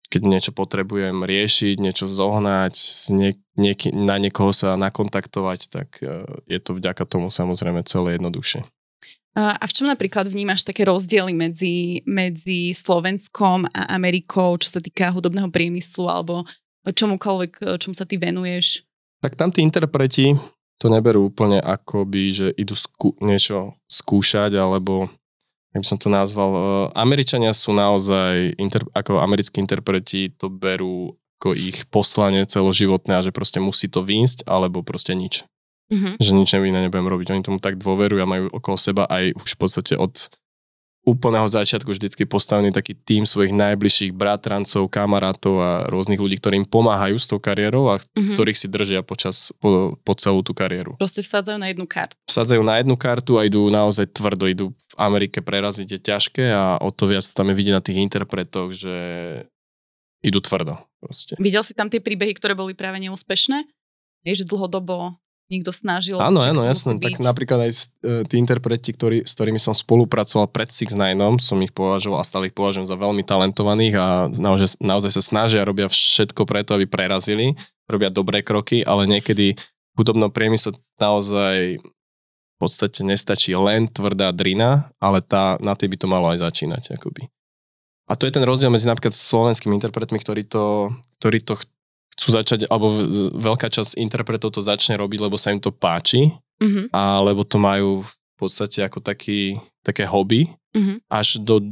keď 0.10 0.22
niečo 0.26 0.52
potrebujem 0.52 1.22
riešiť, 1.22 1.78
niečo 1.78 2.10
zohnať, 2.10 2.76
nie, 3.14 3.38
nieky, 3.56 3.94
na 3.94 4.18
niekoho 4.18 4.50
sa 4.50 4.74
nakontaktovať, 4.74 5.60
tak 5.70 6.02
e, 6.02 6.26
je 6.50 6.60
to 6.60 6.76
vďaka 6.76 7.06
tomu 7.06 7.30
samozrejme 7.30 7.86
celé 7.86 8.18
jednoduchšie. 8.18 8.66
A 9.38 9.62
v 9.62 9.72
čom 9.72 9.88
napríklad 9.88 10.26
vnímaš 10.26 10.66
také 10.66 10.84
rozdiely 10.84 11.32
medzi, 11.38 12.02
medzi 12.04 12.74
Slovenskom 12.74 13.70
a 13.70 13.94
Amerikou, 13.94 14.58
čo 14.58 14.74
sa 14.74 14.82
týka 14.82 15.14
hudobného 15.14 15.48
priemyslu 15.54 16.10
alebo 16.10 16.50
čomukoľvek, 16.84 17.52
e, 17.62 17.78
čomu 17.78 17.94
sa 17.94 18.10
ty 18.10 18.18
venuješ? 18.18 18.84
Tak 19.22 19.38
tam 19.38 19.54
tí 19.54 19.62
interpreti 19.62 20.34
to 20.80 20.88
neberú 20.88 21.28
úplne 21.30 21.60
ako 21.60 22.08
by, 22.08 22.24
že 22.32 22.48
idú 22.56 22.74
skú, 22.74 23.14
niečo 23.22 23.76
skúšať 23.92 24.56
alebo 24.56 25.12
jak 25.76 25.82
by 25.82 25.88
som 25.88 26.00
to 26.02 26.10
nazval, 26.10 26.50
e, 26.52 26.62
Američania 26.98 27.54
sú 27.54 27.76
naozaj, 27.76 28.58
inter, 28.58 28.86
ako 28.94 29.22
americkí 29.22 29.62
interpreti 29.62 30.34
to 30.34 30.50
berú 30.50 31.20
ako 31.40 31.56
ich 31.56 31.88
poslanie 31.88 32.44
celoživotné 32.44 33.16
a 33.16 33.24
že 33.24 33.32
proste 33.32 33.64
musí 33.64 33.88
to 33.88 34.04
výjsť, 34.04 34.44
alebo 34.44 34.84
proste 34.84 35.16
nič. 35.16 35.48
Mm-hmm. 35.88 36.20
Že 36.20 36.32
nič 36.36 36.50
iné 36.52 36.80
nebudem 36.84 37.08
robiť. 37.08 37.32
Oni 37.32 37.42
tomu 37.48 37.64
tak 37.64 37.80
dôverujú 37.80 38.20
a 38.20 38.28
majú 38.28 38.46
okolo 38.52 38.76
seba 38.76 39.08
aj 39.08 39.40
už 39.40 39.56
v 39.56 39.60
podstate 39.64 39.94
od 39.96 40.28
úplného 41.10 41.50
začiatku 41.50 41.90
vždycky 41.90 42.30
postavený 42.30 42.70
taký 42.70 42.94
tým 42.94 43.26
svojich 43.26 43.50
najbližších 43.50 44.14
bratrancov, 44.14 44.86
kamarátov 44.94 45.56
a 45.58 45.70
rôznych 45.90 46.22
ľudí, 46.22 46.38
ktorí 46.38 46.62
im 46.62 46.68
pomáhajú 46.70 47.18
s 47.18 47.26
tou 47.26 47.42
kariérou 47.42 47.90
a 47.90 47.98
mm-hmm. 47.98 48.38
ktorých 48.38 48.58
si 48.58 48.68
držia 48.70 49.02
počas, 49.02 49.50
po, 49.58 49.98
po 50.00 50.14
celú 50.14 50.46
tú 50.46 50.54
kariéru. 50.54 50.96
Proste 51.02 51.26
vsadzajú 51.26 51.58
na 51.58 51.74
jednu 51.74 51.90
kartu. 51.90 52.14
Vsadzajú 52.30 52.62
na 52.62 52.78
jednu 52.78 52.96
kartu 52.96 53.42
a 53.42 53.50
idú 53.50 53.66
naozaj 53.74 54.14
tvrdo, 54.14 54.46
idú 54.46 54.66
v 54.72 54.96
Amerike 55.02 55.42
preraziť 55.42 55.88
je 55.98 56.00
ťažké 56.00 56.46
a 56.54 56.78
o 56.78 56.94
to 56.94 57.10
viac 57.10 57.26
tam 57.34 57.50
je 57.50 57.56
vidieť 57.58 57.74
na 57.74 57.84
tých 57.84 57.98
interpretoch, 57.98 58.70
že 58.72 58.96
idú 60.22 60.40
tvrdo. 60.44 60.78
proste. 61.00 61.34
Videl 61.40 61.64
si 61.64 61.74
tam 61.74 61.88
tie 61.88 62.04
príbehy, 62.04 62.36
ktoré 62.36 62.54
boli 62.54 62.76
práve 62.76 63.00
neúspešné? 63.00 63.66
Je, 64.28 64.34
že 64.36 64.46
dlhodobo 64.46 65.16
niekto 65.50 65.74
snažil. 65.74 66.22
Áno, 66.22 66.46
áno, 66.46 66.62
jasné. 66.62 67.02
Tak 67.02 67.18
napríklad 67.18 67.66
aj 67.66 67.72
e, 67.74 67.82
tí 68.30 68.38
interpreti, 68.38 68.94
ktorí, 68.94 69.26
s 69.26 69.34
ktorými 69.34 69.58
som 69.58 69.74
spolupracoval 69.74 70.46
pred 70.54 70.70
Six 70.70 70.94
Nineom, 70.94 71.42
som 71.42 71.58
ich 71.66 71.74
považoval 71.74 72.22
a 72.22 72.28
stále 72.30 72.54
ich 72.54 72.56
považujem 72.56 72.86
za 72.86 72.94
veľmi 72.94 73.26
talentovaných 73.26 73.96
a 73.98 74.08
naozaj, 74.30 74.78
naozaj 74.78 75.12
sa 75.18 75.24
snažia, 75.26 75.66
robia 75.66 75.90
všetko 75.90 76.46
preto, 76.46 76.78
aby 76.78 76.86
prerazili, 76.86 77.58
robia 77.90 78.14
dobré 78.14 78.46
kroky, 78.46 78.86
ale 78.86 79.10
niekedy 79.10 79.58
hudobnom 79.98 80.30
priemysle 80.30 80.78
naozaj 81.02 81.82
v 81.82 82.58
podstate 82.62 83.02
nestačí 83.02 83.58
len 83.58 83.90
tvrdá 83.90 84.30
drina, 84.30 84.94
ale 85.02 85.26
tá, 85.26 85.58
na 85.60 85.74
tej 85.74 85.90
by 85.92 85.98
to 85.98 86.08
malo 86.08 86.30
aj 86.30 86.46
začínať. 86.46 86.94
Akoby. 86.94 87.26
A 88.10 88.14
to 88.14 88.26
je 88.30 88.34
ten 88.34 88.46
rozdiel 88.46 88.70
medzi 88.70 88.90
napríklad 88.90 89.14
slovenskými 89.14 89.78
interpretmi, 89.78 90.18
ktorí 90.22 90.46
to, 90.46 90.94
ktorí 91.22 91.46
to 91.46 91.58
chcú 92.20 92.36
začať, 92.36 92.68
alebo 92.68 92.92
veľká 93.40 93.72
časť 93.72 93.96
interpretov 93.96 94.52
to 94.52 94.60
začne 94.60 95.00
robiť, 95.00 95.20
lebo 95.24 95.40
sa 95.40 95.56
im 95.56 95.64
to 95.64 95.72
páči, 95.72 96.36
Mhm, 96.60 96.92
alebo 96.92 97.48
to 97.48 97.56
majú 97.56 98.04
v 98.04 98.12
podstate 98.36 98.84
ako 98.84 99.00
taký, 99.00 99.56
také 99.80 100.04
hobby, 100.04 100.52
mhm. 100.76 101.00
až 101.08 101.40
do, 101.40 101.64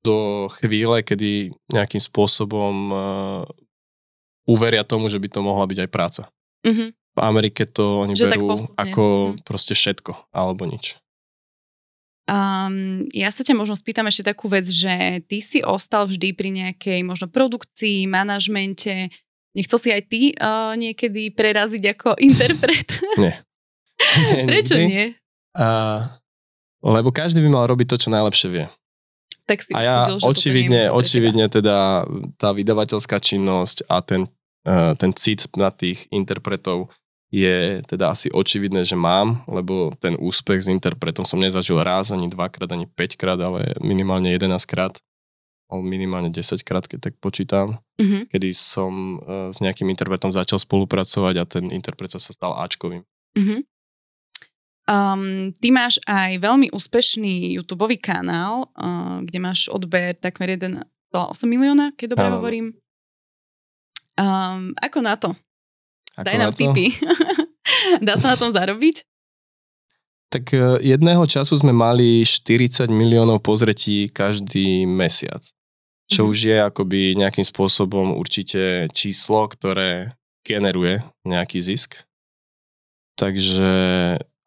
do 0.00 0.48
chvíle, 0.56 1.04
kedy 1.04 1.52
nejakým 1.68 2.00
spôsobom 2.00 2.74
uh, 2.88 3.44
uveria 4.48 4.80
tomu, 4.88 5.12
že 5.12 5.20
by 5.20 5.28
to 5.28 5.44
mohla 5.44 5.68
byť 5.68 5.78
aj 5.84 5.90
práca. 5.92 6.22
Mhm. 6.64 6.96
V 6.96 7.20
Amerike 7.20 7.68
to 7.68 8.08
oni 8.08 8.16
Že 8.16 8.32
berú 8.32 8.48
ako 8.80 9.04
Mhm. 9.04 9.44
proste 9.44 9.76
všetko, 9.76 10.32
alebo 10.32 10.64
nič. 10.64 10.96
Um, 12.28 13.08
ja 13.16 13.32
sa 13.32 13.40
ťa 13.40 13.56
možno 13.56 13.72
spýtam 13.72 14.04
ešte 14.04 14.28
takú 14.28 14.52
vec, 14.52 14.68
že 14.68 15.24
ty 15.24 15.40
si 15.40 15.64
ostal 15.64 16.04
vždy 16.04 16.36
pri 16.36 16.48
nejakej 16.52 17.00
možno 17.00 17.24
produkcii, 17.28 18.04
manažmente. 18.04 19.08
Nechcel 19.58 19.78
si 19.82 19.90
aj 19.90 20.02
ty 20.06 20.20
uh, 20.38 20.78
niekedy 20.78 21.34
preraziť 21.34 21.82
ako 21.98 22.14
interpret? 22.28 23.02
Nie. 23.18 23.42
Prečo 24.48 24.78
nie? 24.78 25.18
A, 25.58 25.66
lebo 26.78 27.10
každý 27.10 27.42
by 27.42 27.50
mal 27.50 27.66
robiť 27.66 27.86
to, 27.90 27.96
čo 28.06 28.14
najlepšie 28.14 28.48
vie. 28.54 28.64
Tak 29.50 29.66
si 29.66 29.74
A 29.74 29.80
ja 29.82 29.94
je 30.06 30.22
očividne, 30.22 30.94
očividne 30.94 31.50
teda 31.50 32.06
tá 32.38 32.54
vydavateľská 32.54 33.18
činnosť 33.18 33.90
a 33.90 33.98
ten, 34.06 34.30
uh, 34.62 34.94
ten 34.94 35.10
cit 35.18 35.50
na 35.58 35.74
tých 35.74 36.06
interpretov 36.14 36.94
je 37.28 37.84
teda 37.84 38.14
asi 38.14 38.32
očividné, 38.32 38.88
že 38.88 38.96
mám, 38.96 39.44
lebo 39.44 39.92
ten 40.00 40.16
úspech 40.16 40.64
s 40.64 40.68
interpretom 40.72 41.28
som 41.28 41.36
nezažil 41.36 41.76
raz, 41.76 42.08
ani 42.08 42.30
dvakrát, 42.30 42.72
ani 42.72 42.88
5 42.88 43.20
krát, 43.20 43.36
ale 43.36 43.76
minimálne 43.84 44.32
11 44.32 44.48
krát. 44.64 44.96
alebo 44.96 45.07
minimálne 45.70 46.32
10 46.32 46.64
krát, 46.64 46.88
keď 46.88 47.10
tak 47.10 47.14
počítam, 47.20 47.76
Mhm, 48.00 48.30
kedy 48.30 48.54
som 48.54 49.18
uh, 49.18 49.50
s 49.50 49.58
nejakým 49.58 49.90
interpretom 49.90 50.30
začal 50.30 50.56
spolupracovať 50.56 51.34
a 51.36 51.44
ten 51.44 51.68
interpret 51.68 52.08
sa 52.08 52.22
stal 52.22 52.56
Ačkovým. 52.56 53.04
mhm. 53.36 53.66
Um, 54.88 55.52
ty 55.52 55.68
máš 55.68 56.00
aj 56.08 56.40
veľmi 56.40 56.72
úspešný 56.72 57.52
YouTube 57.52 57.92
kanál, 58.00 58.72
uh, 58.72 59.20
kde 59.20 59.36
máš 59.36 59.68
odber 59.68 60.16
takmer 60.16 60.56
1,8 60.56 60.80
milióna, 61.44 61.92
keď 61.92 62.16
dobre 62.16 62.32
Áno. 62.32 62.40
hovorím. 62.40 62.66
Um, 64.16 64.72
ako 64.80 64.98
na 65.04 65.20
to? 65.20 65.36
Ako 66.16 66.24
Daj 66.24 66.36
nám 66.40 66.52
to? 66.56 66.72
tipy. 66.72 66.96
Dá 68.06 68.16
sa 68.16 68.32
na 68.32 68.36
tom 68.40 68.48
zarobiť? 68.48 69.04
Tak 70.28 70.44
e, 70.52 70.80
jedného 70.84 71.24
času 71.24 71.56
sme 71.56 71.72
mali 71.72 72.20
40 72.20 72.88
miliónov 72.88 73.40
pozretí 73.40 74.08
každý 74.08 74.84
mesiac. 74.84 75.44
Čo 76.08 76.24
Mhm. 76.24 76.28
už 76.32 76.38
je 76.40 76.56
akoby 76.64 77.00
nejakým 77.14 77.44
spôsobom 77.44 78.16
určite 78.16 78.88
číslo, 78.96 79.44
ktoré 79.46 80.16
generuje 80.42 81.04
nejaký 81.28 81.60
zisk. 81.60 82.00
Takže 83.18 83.72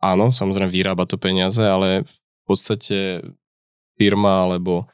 áno, 0.01 0.32
samozrejme 0.32 0.72
vyrába 0.72 1.06
to 1.06 1.20
peniaze, 1.22 1.62
ale 1.62 2.08
v 2.08 2.44
podstate 2.48 3.22
firma 4.00 4.48
alebo 4.50 4.88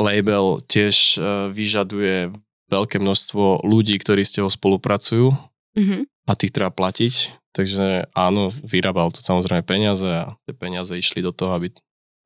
label 0.00 0.64
tiež 0.64 1.18
e, 1.18 1.52
vyžaduje 1.52 2.32
veľké 2.70 2.96
množstvo 3.02 3.66
ľudí, 3.66 3.98
ktorí 4.00 4.22
s 4.24 4.32
tebou 4.32 4.48
spolupracujú 4.48 5.34
Mhm. 5.76 6.08
a 6.24 6.32
tých 6.38 6.54
treba 6.54 6.70
platiť. 6.72 7.36
Takže 7.50 8.08
áno, 8.14 8.54
vyrábal 8.62 9.10
to 9.10 9.20
samozrejme 9.20 9.66
peniaze 9.66 10.06
a 10.06 10.38
tie 10.46 10.54
peniaze 10.54 10.94
išli 10.94 11.18
do 11.20 11.34
toho, 11.34 11.58
aby, 11.58 11.74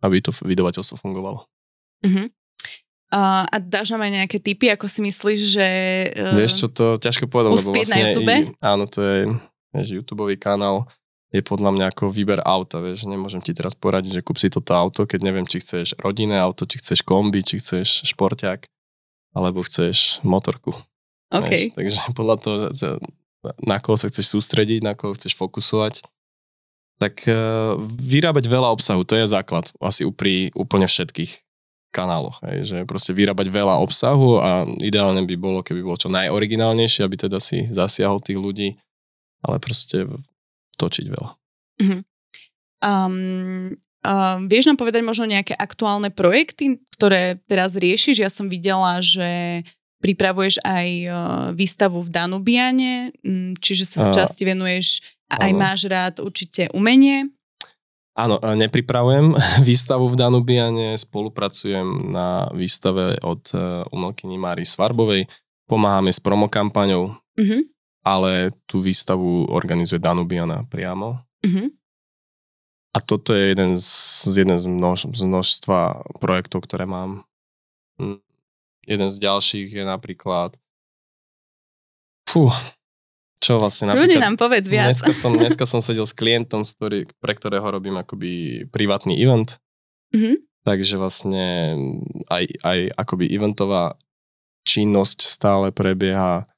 aby 0.05 0.21
to 0.21 0.31
vydavateľstvo 0.31 1.01
fungovalo. 1.01 1.49
Uh-huh. 2.05 2.29
Uh, 3.15 3.47
a 3.47 3.63
dáš 3.63 3.95
nám 3.95 4.11
aj 4.11 4.27
nejaké 4.27 4.43
tipy, 4.43 4.75
ako 4.75 4.91
si 4.91 4.99
myslíš, 4.99 5.41
že... 5.55 5.69
Uh, 6.19 6.35
Vieš 6.35 6.53
čo, 6.59 6.67
to 6.67 6.99
ťažko 6.99 7.31
povedať, 7.31 7.51
lebo 7.55 7.63
uspieť 7.63 7.87
na 7.87 7.95
vlastne 7.95 8.03
YouTube? 8.11 8.35
I, 8.35 8.39
áno, 8.59 8.85
to 8.91 8.99
je, 9.07 9.19
vieš, 9.71 9.89
YouTube 9.95 10.27
kanál 10.35 10.91
je 11.31 11.39
podľa 11.39 11.71
mňa 11.79 11.87
ako 11.95 12.11
výber 12.11 12.43
auta, 12.43 12.83
vieš, 12.83 13.07
nemôžem 13.07 13.39
ti 13.39 13.55
teraz 13.55 13.79
poradiť, 13.79 14.19
že 14.19 14.25
kúp 14.27 14.43
si 14.43 14.51
toto 14.51 14.75
auto, 14.75 15.07
keď 15.07 15.31
neviem, 15.31 15.47
či 15.47 15.63
chceš 15.63 15.95
rodinné 16.03 16.43
auto, 16.43 16.67
či 16.67 16.83
chceš 16.83 17.07
kombi, 17.07 17.47
či 17.47 17.63
chceš 17.63 18.03
športiak, 18.03 18.67
alebo 19.31 19.63
chceš 19.63 20.19
motorku. 20.27 20.75
OK. 21.31 21.51
Vieš, 21.51 21.79
takže 21.79 21.99
podľa 22.19 22.37
toho, 22.43 22.57
na 23.63 23.79
koho 23.79 23.95
sa 23.95 24.11
chceš 24.11 24.27
sústrediť, 24.27 24.83
na 24.83 24.99
koho 24.99 25.15
chceš 25.15 25.39
fokusovať, 25.39 26.03
tak 26.99 27.31
uh, 27.31 27.79
vyrábať 27.95 28.51
veľa 28.51 28.75
obsahu, 28.75 29.07
to 29.07 29.19
je 29.19 29.31
základ 29.31 29.71
asi 29.79 30.03
pri 30.11 30.51
úplne 30.59 30.91
všetkých 30.91 31.44
kanáloch. 31.95 32.43
Hej, 32.43 32.59
že 32.67 32.79
proste 32.83 33.15
vyrábať 33.15 33.47
veľa 33.55 33.79
obsahu 33.79 34.43
a 34.43 34.67
ideálne 34.83 35.23
by 35.23 35.37
bolo, 35.39 35.63
keby 35.63 35.87
bolo 35.87 35.95
čo 35.95 36.11
najoriginálnejšie, 36.11 37.07
aby 37.07 37.17
teda 37.31 37.39
si 37.39 37.71
zasiahol 37.71 38.19
tých 38.19 38.43
ľudí, 38.43 38.75
ale 39.47 39.63
proste 39.63 40.11
točiť 40.75 41.07
veľa. 41.07 41.31
Um, 42.83 43.79
um, 44.03 44.39
vieš 44.51 44.69
nám 44.69 44.79
povedať 44.83 45.07
možno 45.07 45.31
nejaké 45.31 45.55
aktuálne 45.55 46.11
projekty, 46.11 46.83
ktoré 46.99 47.39
teraz 47.47 47.79
riešiš? 47.79 48.21
Ja 48.21 48.31
som 48.31 48.51
videla, 48.51 48.99
že 48.99 49.63
pripravuješ 50.03 50.61
aj 50.61 50.89
uh, 51.09 51.15
výstavu 51.57 52.05
v 52.05 52.13
Danubiane, 52.13 52.95
čiže 53.63 53.89
sa 53.89 54.11
z 54.11 54.21
časti 54.21 54.45
venuješ 54.45 55.01
a 55.33 55.49
aj 55.49 55.53
máš 55.57 55.81
rád 55.89 56.21
určite 56.21 56.69
umenie. 56.77 57.33
Áno, 58.15 58.39
a 58.39 58.55
nepripravujem 58.55 59.35
výstavu 59.69 60.07
v 60.07 60.17
Danubiane, 60.19 60.95
spolupracujem 60.95 62.15
na 62.15 62.47
výstave 62.55 63.19
od 63.19 63.43
eh, 63.51 63.83
umelkyni 63.91 64.39
Máry 64.39 64.63
Svarbovej, 64.63 65.27
pomáhame 65.67 66.15
s 66.15 66.23
promokampaňou, 66.23 67.19
Uh-huh. 67.35 67.67
ale 68.07 68.55
tú 68.71 68.79
výstavu 68.79 69.51
organizuje 69.51 69.99
Danubiana 69.99 70.63
priamo. 70.71 71.19
Uh-huh. 71.43 71.67
A 72.95 73.03
toto 73.03 73.35
je 73.35 73.51
jeden 73.51 73.75
z, 73.75 73.91
jeden 74.31 74.55
z, 74.55 74.71
množ, 74.71 75.11
z 75.11 75.27
množstva 75.27 76.07
projektov, 76.23 76.63
ktoré 76.63 76.87
mám. 76.87 77.27
Mm, 77.99 78.23
Jeden 78.85 79.09
z 79.11 79.17
ďalších 79.19 79.69
je 79.73 79.85
napríklad... 79.85 80.55
Fú, 82.29 82.53
čo 83.43 83.61
vlastne 83.61 83.91
Ľudí 83.93 84.17
napríklad... 84.17 84.23
nám 84.23 84.37
povedz 84.41 84.67
viac. 84.69 84.95
Dneska 84.95 85.13
som, 85.13 85.33
dneska 85.43 85.65
som 85.69 85.81
sedel 85.85 86.07
s 86.07 86.15
klientom, 86.17 86.65
ktorý, 86.65 87.11
pre 87.19 87.33
ktorého 87.35 87.67
robím 87.67 87.99
akoby 87.99 88.65
privátny 88.71 89.19
event. 89.21 89.59
Mhm. 90.15 90.43
Takže 90.65 90.97
vlastne 90.97 91.77
aj, 92.33 92.45
aj 92.65 92.79
akoby 92.97 93.29
eventová 93.29 94.01
činnosť 94.65 95.21
stále 95.21 95.69
prebieha. 95.77 96.49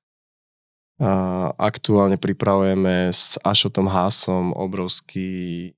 A 0.97 1.13
aktuálne 1.59 2.17
pripravujeme 2.17 3.11
s 3.11 3.37
Ašotom 3.43 3.91
Hásom 3.91 4.55
obrovský 4.55 5.75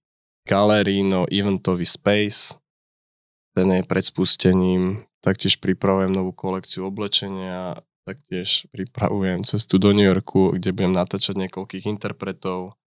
galeríno 0.47 1.25
eventový 1.27 1.89
space. 1.89 2.55
Ten 3.57 3.75
je 3.75 3.83
pred 3.83 4.05
spustením. 4.05 5.09
Taktiež 5.25 5.59
pripravujem 5.59 6.15
novú 6.15 6.31
kolekciu 6.31 6.87
oblečenia. 6.87 7.83
Taktiež 8.09 8.65
pripravujem 8.73 9.45
cestu 9.45 9.77
do 9.77 9.93
New 9.93 10.09
Yorku, 10.09 10.57
kde 10.57 10.73
budem 10.73 10.97
natáčať 10.97 11.37
niekoľkých 11.45 11.85
interpretov. 11.93 12.81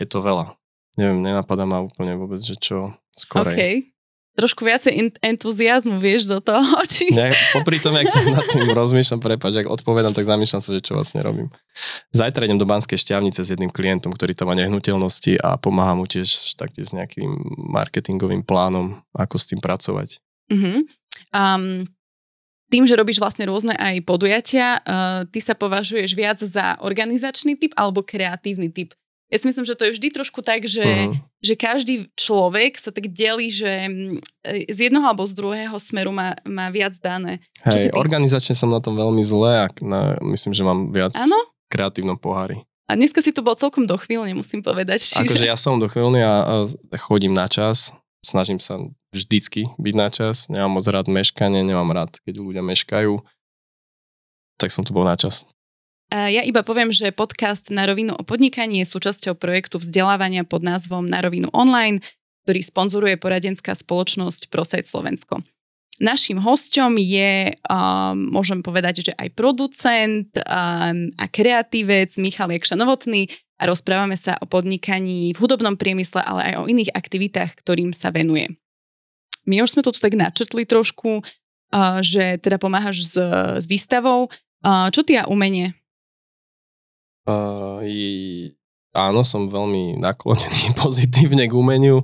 Je 0.00 0.08
to 0.08 0.24
veľa. 0.24 0.56
Neviem, 0.96 1.20
nenapadá 1.20 1.68
ma 1.68 1.84
úplne 1.84 2.16
vôbec, 2.16 2.40
že 2.40 2.56
čo 2.56 2.96
skorej. 3.12 3.52
OK. 3.52 3.62
Trošku 4.32 4.64
viacej 4.64 5.12
entuziasmu, 5.20 6.00
vieš, 6.00 6.24
do 6.24 6.40
toho, 6.40 6.80
či... 6.92 7.12
Ne, 7.12 7.36
popri 7.52 7.84
tom, 7.84 7.92
jak 8.00 8.08
sa 8.08 8.24
nad 8.24 8.48
tým 8.48 8.64
rozmýšľam, 8.64 9.20
prepáč, 9.20 9.60
ak 9.60 9.68
odpovedám, 9.68 10.16
tak 10.16 10.24
zamýšľam 10.24 10.64
sa, 10.64 10.72
že 10.72 10.80
čo 10.80 10.96
vlastne 10.96 11.20
robím. 11.20 11.52
Zajtra 12.16 12.48
idem 12.48 12.56
do 12.56 12.64
Banskej 12.64 12.96
šťavnice 12.96 13.44
s 13.44 13.52
jedným 13.52 13.68
klientom, 13.68 14.08
ktorý 14.08 14.32
tam 14.32 14.48
má 14.48 14.56
nehnuteľnosti 14.56 15.36
a 15.36 15.60
pomáham 15.60 16.00
mu 16.00 16.08
tiež 16.08 16.56
taktiež 16.56 16.88
s 16.88 16.96
nejakým 16.96 17.28
marketingovým 17.76 18.40
plánom, 18.40 19.04
ako 19.12 19.36
s 19.36 19.52
tým 19.52 19.60
pracovať. 19.60 20.16
Uh-huh. 20.48 20.88
Um, 21.36 21.92
tým, 22.72 22.88
že 22.88 22.96
robíš 22.96 23.20
vlastne 23.20 23.44
rôzne 23.44 23.76
aj 23.76 24.00
podujatia, 24.08 24.80
uh, 24.80 25.28
ty 25.28 25.44
sa 25.44 25.52
považuješ 25.52 26.16
viac 26.16 26.40
za 26.40 26.80
organizačný 26.80 27.60
typ 27.60 27.76
alebo 27.76 28.00
kreatívny 28.00 28.72
typ? 28.72 28.96
Ja 29.32 29.40
si 29.40 29.48
myslím, 29.48 29.64
že 29.64 29.76
to 29.76 29.88
je 29.88 29.96
vždy 29.96 30.08
trošku 30.12 30.44
tak, 30.44 30.68
že, 30.68 30.84
uh-huh. 30.84 31.16
že 31.40 31.56
každý 31.56 32.12
človek 32.20 32.76
sa 32.76 32.92
tak 32.92 33.08
delí, 33.08 33.48
že 33.48 33.88
mm, 33.88 34.20
z 34.76 34.78
jednoho 34.92 35.08
alebo 35.08 35.24
z 35.24 35.32
druhého 35.32 35.72
smeru 35.80 36.12
má, 36.12 36.36
má 36.44 36.68
viac 36.68 37.00
dané. 37.00 37.40
Hej, 37.64 37.96
organizačne 37.96 38.52
som 38.52 38.68
na 38.68 38.84
tom 38.84 38.92
veľmi 38.92 39.24
zle 39.24 39.64
a 39.64 39.66
na, 39.80 40.20
myslím, 40.20 40.52
že 40.52 40.60
mám 40.60 40.92
viac 40.92 41.16
ano? 41.16 41.48
kreatívnom 41.72 42.20
pohári. 42.20 42.60
A 42.84 42.92
dneska 42.92 43.24
si 43.24 43.32
tu 43.32 43.40
bol 43.40 43.56
celkom 43.56 43.88
dochvíľne, 43.88 44.36
musím 44.36 44.60
povedať. 44.60 45.00
Čiže... 45.00 45.24
Akože 45.24 45.48
ja 45.48 45.56
som 45.56 45.80
dochvíľný 45.80 46.20
a, 46.20 46.68
a 46.68 46.96
chodím 47.00 47.32
na 47.32 47.48
čas, 47.48 47.96
snažím 48.22 48.62
sa 48.62 48.78
vždycky 49.10 49.68
byť 49.76 49.94
na 49.98 50.08
čas, 50.08 50.46
nemám 50.48 50.78
moc 50.80 50.86
rád 50.86 51.10
meškanie, 51.10 51.66
nemám 51.66 51.90
rád, 51.92 52.22
keď 52.22 52.38
ľudia 52.38 52.62
meškajú, 52.62 53.20
tak 54.56 54.70
som 54.70 54.86
tu 54.86 54.94
bol 54.94 55.02
na 55.02 55.18
čas. 55.18 55.42
Ja 56.12 56.44
iba 56.44 56.60
poviem, 56.60 56.92
že 56.92 57.08
podcast 57.08 57.72
Na 57.72 57.88
rovinu 57.88 58.12
o 58.12 58.20
podnikaní 58.20 58.84
je 58.84 58.92
súčasťou 58.92 59.32
projektu 59.32 59.80
vzdelávania 59.80 60.44
pod 60.44 60.60
názvom 60.60 61.08
Na 61.08 61.24
rovinu 61.24 61.48
online, 61.56 62.04
ktorý 62.44 62.60
sponzoruje 62.60 63.16
poradenská 63.16 63.72
spoločnosť 63.72 64.52
ProSite 64.52 64.84
Slovensko. 64.84 65.40
Naším 66.04 66.36
hosťom 66.42 67.00
je, 67.00 67.56
um, 67.64 68.28
môžem 68.28 68.60
povedať, 68.60 69.08
že 69.08 69.12
aj 69.16 69.28
producent 69.32 70.28
um, 70.36 71.08
a 71.16 71.24
kreatívec 71.32 72.12
Michal 72.20 72.52
Jekša 72.52 72.76
Novotný 72.76 73.32
a 73.62 73.70
rozprávame 73.70 74.18
sa 74.18 74.34
o 74.42 74.46
podnikaní 74.50 75.30
v 75.30 75.38
hudobnom 75.38 75.78
priemysle, 75.78 76.18
ale 76.18 76.50
aj 76.50 76.54
o 76.58 76.68
iných 76.68 76.90
aktivitách, 76.90 77.54
ktorým 77.62 77.94
sa 77.94 78.10
venuje. 78.10 78.58
My 79.46 79.62
už 79.62 79.78
sme 79.78 79.86
to 79.86 79.94
tu 79.94 80.02
tak 80.02 80.18
načrtli 80.18 80.66
trošku, 80.66 81.22
že 82.02 82.42
teda 82.42 82.58
pomáhaš 82.58 83.06
s, 83.06 83.14
s 83.62 83.64
výstavou. 83.70 84.34
Čo 84.66 85.00
ty 85.06 85.14
a 85.18 85.30
umenie? 85.30 85.78
Uh, 87.22 87.78
áno, 88.90 89.22
som 89.22 89.46
veľmi 89.46 89.98
naklonený 90.02 90.74
pozitívne 90.82 91.46
k 91.46 91.54
umeniu 91.54 92.02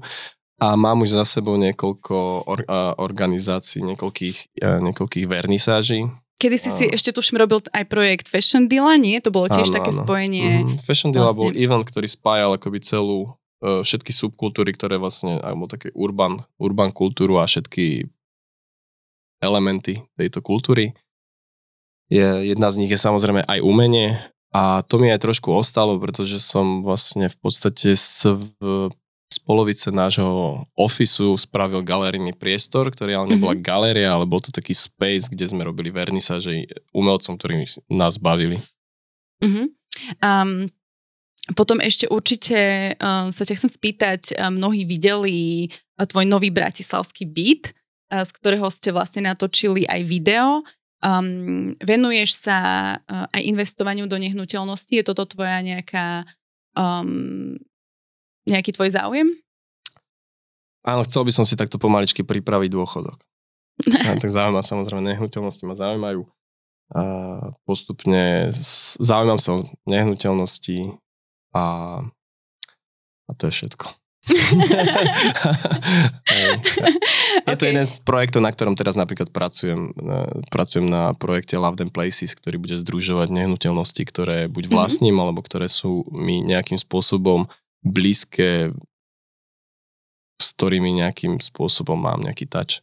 a 0.62 0.78
mám 0.78 1.02
už 1.02 1.18
za 1.18 1.26
sebou 1.26 1.58
niekoľko 1.58 2.46
or, 2.46 2.62
organizácií, 3.02 3.82
niekoľkých, 3.82 4.62
uh, 4.62 4.78
niekoľkých 4.82 5.26
vernisáží. 5.26 6.06
Kedy 6.38 6.56
si 6.56 6.70
si 6.70 6.84
ešte 6.86 7.10
tuším 7.10 7.42
robil 7.42 7.58
aj 7.74 7.84
projekt 7.90 8.30
Fashion 8.30 8.70
Deal, 8.70 8.86
nie? 8.94 9.18
To 9.26 9.34
bolo 9.34 9.50
tiež 9.50 9.74
áno, 9.74 9.76
také 9.82 9.90
áno. 9.90 10.06
spojenie. 10.06 10.50
Mm-hmm. 10.62 10.78
Fashion 10.86 11.10
Deal 11.10 11.26
vlastne... 11.26 11.42
bol 11.42 11.50
event, 11.58 11.84
ktorý 11.90 12.06
spájal 12.06 12.54
akoby 12.54 12.78
celú 12.78 13.34
uh, 13.58 13.82
všetky 13.82 14.14
subkultúry, 14.14 14.70
ktoré 14.70 15.02
vlastne, 15.02 15.42
alebo 15.42 15.66
také 15.66 15.90
urban, 15.98 16.46
urban 16.62 16.94
kultúru 16.94 17.42
a 17.42 17.50
všetky 17.50 18.06
elementy 19.42 20.06
tejto 20.14 20.38
kultúry. 20.38 20.94
Je, 22.06 22.54
jedna 22.54 22.70
z 22.70 22.86
nich 22.86 22.90
je 22.94 22.98
samozrejme 22.98 23.42
aj 23.42 23.58
umenie 23.60 24.16
a 24.54 24.80
to 24.86 24.96
mi 24.96 25.12
aj 25.12 25.20
trošku 25.20 25.52
ostalo, 25.52 25.98
pretože 26.00 26.40
som 26.40 26.80
vlastne 26.80 27.28
v 27.28 27.36
podstate 27.36 27.98
z, 27.98 28.38
z 29.28 29.38
polovice 29.44 29.92
nášho 29.92 30.64
ofisu 30.72 31.36
spravil 31.36 31.84
galerijný 31.84 32.32
priestor, 32.32 32.88
ktorý 32.88 33.12
ale 33.12 33.36
nebola 33.36 33.52
mm-hmm. 33.52 33.68
galéria, 33.68 34.08
ale 34.16 34.24
bol 34.24 34.40
to 34.40 34.48
taký 34.48 34.72
space, 34.72 35.28
kde 35.28 35.52
sme 35.52 35.68
robili 35.68 35.92
vernisaže 35.92 36.64
umelcom, 36.96 37.36
ktorí 37.36 37.68
nás 37.92 38.16
bavili. 38.16 38.64
Mm-hmm. 39.44 39.66
Um, 40.24 40.72
potom 41.52 41.80
ešte 41.80 42.08
určite 42.08 42.92
um, 42.96 43.28
sa 43.28 43.44
ťa 43.44 43.56
chcem 43.60 43.70
spýtať, 43.72 44.20
mnohí 44.52 44.84
videli 44.88 45.68
tvoj 45.96 46.24
nový 46.24 46.48
bratislavský 46.48 47.28
uh, 48.12 48.24
z 48.24 48.30
ktorého 48.32 48.68
ste 48.72 48.92
vlastne 48.92 49.28
natočili 49.28 49.84
aj 49.84 50.00
video. 50.08 50.64
Um, 50.98 51.78
venuješ 51.78 52.42
sa 52.48 52.58
uh, 52.96 53.30
aj 53.30 53.42
investovaniu 53.44 54.10
do 54.10 54.18
nehnuteľnosti? 54.18 54.90
Je 54.90 55.04
toto 55.06 55.24
tvoja 55.30 55.62
nejaká, 55.62 56.26
um, 56.74 57.54
nejaký 58.48 58.72
tvoj 58.74 58.90
záujem? 58.96 59.28
Áno, 60.86 61.04
chcel 61.04 61.22
by 61.28 61.32
som 61.34 61.44
si 61.44 61.58
takto 61.58 61.76
pomaličky 61.76 62.24
pripraviť 62.24 62.70
dôchodok. 62.72 63.18
A 64.08 64.18
tak 64.18 64.30
zaujíma 64.32 64.64
samozrejme, 64.64 65.04
nehnuteľnosti 65.04 65.64
ma 65.68 65.74
zaujímajú. 65.78 66.26
A 66.88 67.02
postupne 67.68 68.48
zaujímam 68.96 69.36
sa 69.36 69.60
o 69.60 69.68
nehnuteľnosti 69.84 70.96
a, 71.52 71.64
a 73.28 73.30
to 73.36 73.52
je 73.52 73.52
všetko 73.52 73.92
je 77.48 77.54
to 77.56 77.64
okay. 77.64 77.70
jeden 77.72 77.86
z 77.86 77.96
projektov, 78.04 78.44
na 78.44 78.52
ktorom 78.52 78.76
teraz 78.76 78.92
napríklad 78.92 79.32
pracujem. 79.32 79.92
Pracujem 80.52 80.84
na 80.84 81.16
projekte 81.16 81.56
Love 81.56 81.80
Them 81.80 81.88
Places, 81.88 82.36
ktorý 82.36 82.60
bude 82.60 82.76
združovať 82.76 83.32
nehnuteľnosti, 83.32 84.02
ktoré 84.04 84.38
buď 84.52 84.68
mhm. 84.68 84.72
vlastním, 84.72 85.16
mm-hmm. 85.16 85.24
alebo 85.24 85.40
ktoré 85.40 85.66
sú 85.70 86.04
mi 86.12 86.44
nejakým 86.44 86.76
spôsobom 86.76 87.48
blízke, 87.82 88.72
s 90.38 90.48
ktorými 90.54 91.02
nejakým 91.02 91.38
spôsobom 91.42 91.98
mám 91.98 92.22
nejaký 92.22 92.46
touch. 92.46 92.82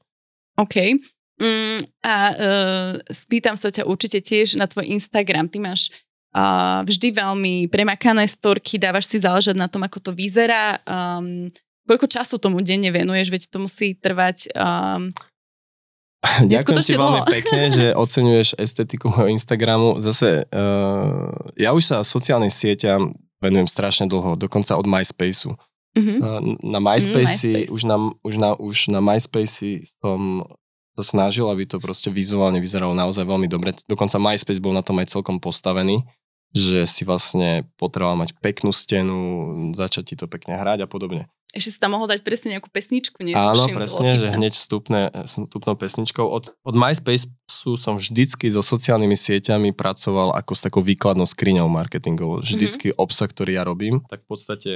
OK. 0.60 1.00
Mm, 1.36 1.80
a 2.00 2.16
uh, 2.32 2.92
spýtam 3.12 3.60
sa 3.60 3.68
ťa 3.68 3.84
určite 3.84 4.24
tiež 4.24 4.56
na 4.56 4.68
tvoj 4.72 4.88
Instagram. 4.88 5.52
Ty 5.52 5.60
máš 5.60 5.92
uh, 6.32 6.84
vždy 6.88 7.12
veľmi 7.12 7.68
premakané 7.68 8.24
storky, 8.28 8.80
dávaš 8.80 9.12
si 9.12 9.20
záležať 9.20 9.56
na 9.60 9.68
tom, 9.68 9.84
ako 9.84 10.00
to 10.00 10.12
vyzerá. 10.16 10.80
Um, 10.88 11.52
koľko 11.84 12.08
času 12.08 12.40
tomu 12.40 12.64
denne 12.64 12.88
venuješ, 12.88 13.28
veď 13.32 13.44
to 13.52 13.58
musí 13.60 14.00
trvať 14.00 14.52
um, 14.56 15.12
Ďakujem 16.52 16.82
ti 16.82 16.98
veľmi 16.98 17.22
pekne, 17.30 17.62
že 17.70 17.86
oceňuješ 18.04 18.58
estetiku 18.58 19.14
môjho 19.14 19.32
Instagramu. 19.36 20.02
Zase, 20.02 20.50
uh, 20.50 21.30
ja 21.60 21.76
už 21.76 21.84
sa 21.84 21.98
sociálnym 22.02 22.50
sieťam 22.50 23.14
venujem 23.46 23.70
strašne 23.70 24.10
dlho, 24.10 24.36
dokonca 24.36 24.74
od 24.74 24.90
MySpaceu. 24.90 25.54
Uh, 25.96 26.58
na 26.60 26.84
MySpace, 26.84 27.48
mm, 27.48 27.54
MySpace. 27.56 27.72
Už, 27.72 27.82
na, 27.88 27.98
už, 28.20 28.36
na, 28.36 28.50
už 28.60 28.78
na 28.92 29.00
MySpace 29.00 29.88
som 30.04 30.44
sa 30.96 31.04
snažil, 31.04 31.48
aby 31.48 31.64
to 31.64 31.80
proste 31.80 32.12
vizuálne 32.12 32.60
vyzeralo 32.60 32.92
naozaj 32.92 33.24
veľmi 33.24 33.48
dobre. 33.48 33.78
Dokonca 33.88 34.20
MySpace 34.20 34.60
bol 34.60 34.76
na 34.76 34.84
tom 34.84 35.00
aj 35.00 35.14
celkom 35.14 35.40
postavený 35.40 36.04
že 36.56 36.88
si 36.88 37.04
vlastne 37.04 37.68
potreboval 37.76 38.16
mať 38.16 38.40
peknú 38.40 38.72
stenu, 38.72 39.18
začať 39.76 40.04
ti 40.08 40.16
to 40.16 40.32
pekne 40.32 40.56
hrať 40.56 40.86
a 40.86 40.88
podobne. 40.88 41.28
Ešte 41.56 41.72
si 41.72 41.80
tam 41.80 41.96
mohol 41.96 42.12
dať 42.12 42.20
presne 42.20 42.52
nejakú 42.52 42.68
pesničku, 42.68 43.24
nie? 43.24 43.32
Áno, 43.32 43.72
presne, 43.72 44.20
že 44.20 44.28
hneď 44.28 44.52
vstupne, 44.52 45.08
vstupnou 45.24 45.80
pesničkou. 45.80 46.28
Od, 46.28 46.52
od 46.52 46.76
MySpace 46.76 47.32
som 47.80 47.96
vždycky 47.96 48.52
so 48.52 48.60
sociálnymi 48.60 49.16
sieťami 49.16 49.72
pracoval 49.72 50.36
ako 50.36 50.52
s 50.52 50.62
takou 50.68 50.84
výkladnou 50.84 51.24
skriňou 51.24 51.72
marketingovou. 51.72 52.44
Vždycky 52.44 52.92
mm-hmm. 52.92 53.00
obsah, 53.00 53.32
ktorý 53.32 53.56
ja 53.56 53.64
robím, 53.64 54.04
tak 54.12 54.28
v 54.28 54.36
podstate 54.36 54.72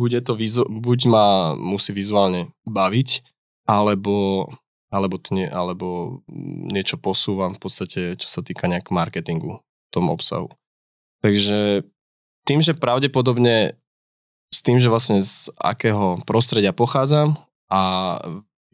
bude 0.00 0.16
to 0.24 0.32
vizu, 0.32 0.64
buď 0.64 1.00
ma 1.12 1.52
musí 1.52 1.92
vizuálne 1.92 2.56
baviť, 2.64 3.20
alebo, 3.68 4.48
alebo, 4.88 5.20
to 5.20 5.36
nie, 5.36 5.44
alebo 5.44 6.24
niečo 6.72 6.96
posúvam 6.96 7.52
v 7.52 7.60
podstate, 7.60 8.16
čo 8.16 8.28
sa 8.32 8.40
týka 8.40 8.64
nejak 8.64 8.88
marketingu 8.88 9.60
v 9.60 9.88
tom 9.92 10.08
obsahu. 10.08 10.48
Takže 11.20 11.84
tým, 12.48 12.64
že 12.64 12.72
pravdepodobne 12.72 13.76
s 14.50 14.58
tým, 14.66 14.82
že 14.82 14.90
vlastne 14.90 15.22
z 15.22 15.48
akého 15.56 16.18
prostredia 16.26 16.74
pochádzam 16.74 17.38
a 17.70 17.80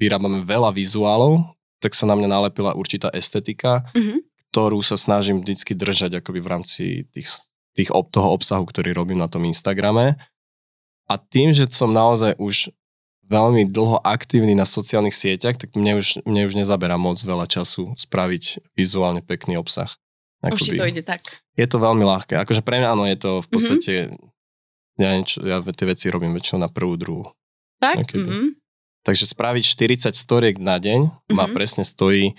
vyrábame 0.01 0.41
veľa 0.45 0.73
vizuálov, 0.73 1.45
tak 1.81 1.93
sa 1.93 2.09
na 2.09 2.17
mňa 2.17 2.29
nalepila 2.29 2.73
určitá 2.73 3.12
estetika, 3.12 3.85
mm-hmm. 3.93 4.25
ktorú 4.53 4.81
sa 4.81 4.97
snažím 4.97 5.45
vždycky 5.45 5.77
držať 5.77 6.25
akoby 6.25 6.41
v 6.41 6.49
rámci 6.49 6.85
tých, 7.12 7.29
tých 7.77 7.93
ob, 7.93 8.09
toho 8.09 8.33
obsahu, 8.33 8.65
ktorý 8.65 8.97
robím 8.97 9.21
na 9.21 9.29
tom 9.29 9.45
Instagrame. 9.45 10.17
A 11.07 11.15
tým, 11.21 11.53
že 11.53 11.69
som 11.71 11.93
naozaj 11.93 12.35
už 12.41 12.73
veľmi 13.27 13.69
dlho 13.69 14.01
aktívny 14.07 14.55
na 14.55 14.65
sociálnych 14.65 15.15
sieťach, 15.15 15.59
tak 15.59 15.75
mne 15.75 15.99
už, 15.99 16.23
mne 16.25 16.47
už 16.47 16.55
nezaberá 16.57 16.95
moc 16.97 17.19
veľa 17.19 17.47
času 17.51 17.95
spraviť 17.99 18.75
vizuálne 18.79 19.21
pekný 19.21 19.59
obsah. 19.59 19.91
Akoby, 20.41 20.55
Už 20.55 20.62
ti 20.62 20.79
to 20.79 20.87
ide 20.87 21.03
tak. 21.03 21.43
Je 21.59 21.67
to 21.67 21.83
veľmi 21.83 22.07
ľahké. 22.07 22.39
Akože 22.39 22.62
pre 22.62 22.79
mňa 22.79 22.89
áno, 22.95 23.05
je 23.09 23.19
to 23.19 23.31
v 23.43 23.47
mhm. 23.47 23.53
podstate, 23.53 23.95
mm-hmm. 24.09 24.36
Ja, 24.97 25.11
niečo, 25.17 25.45
ja 25.45 25.61
tie 25.61 25.87
veci 25.87 26.09
robím 26.09 26.33
väčšinou 26.33 26.65
na 26.65 26.71
prvú, 26.73 26.97
druhú. 26.97 27.25
Tak? 27.81 28.17
Mm-hmm. 28.17 28.57
Takže 29.05 29.25
spraviť 29.29 29.65
40 30.09 30.17
storiek 30.17 30.57
na 30.59 30.81
deň 30.81 31.01
mm-hmm. 31.07 31.37
ma 31.37 31.47
presne 31.53 31.87
stojí 31.87 32.35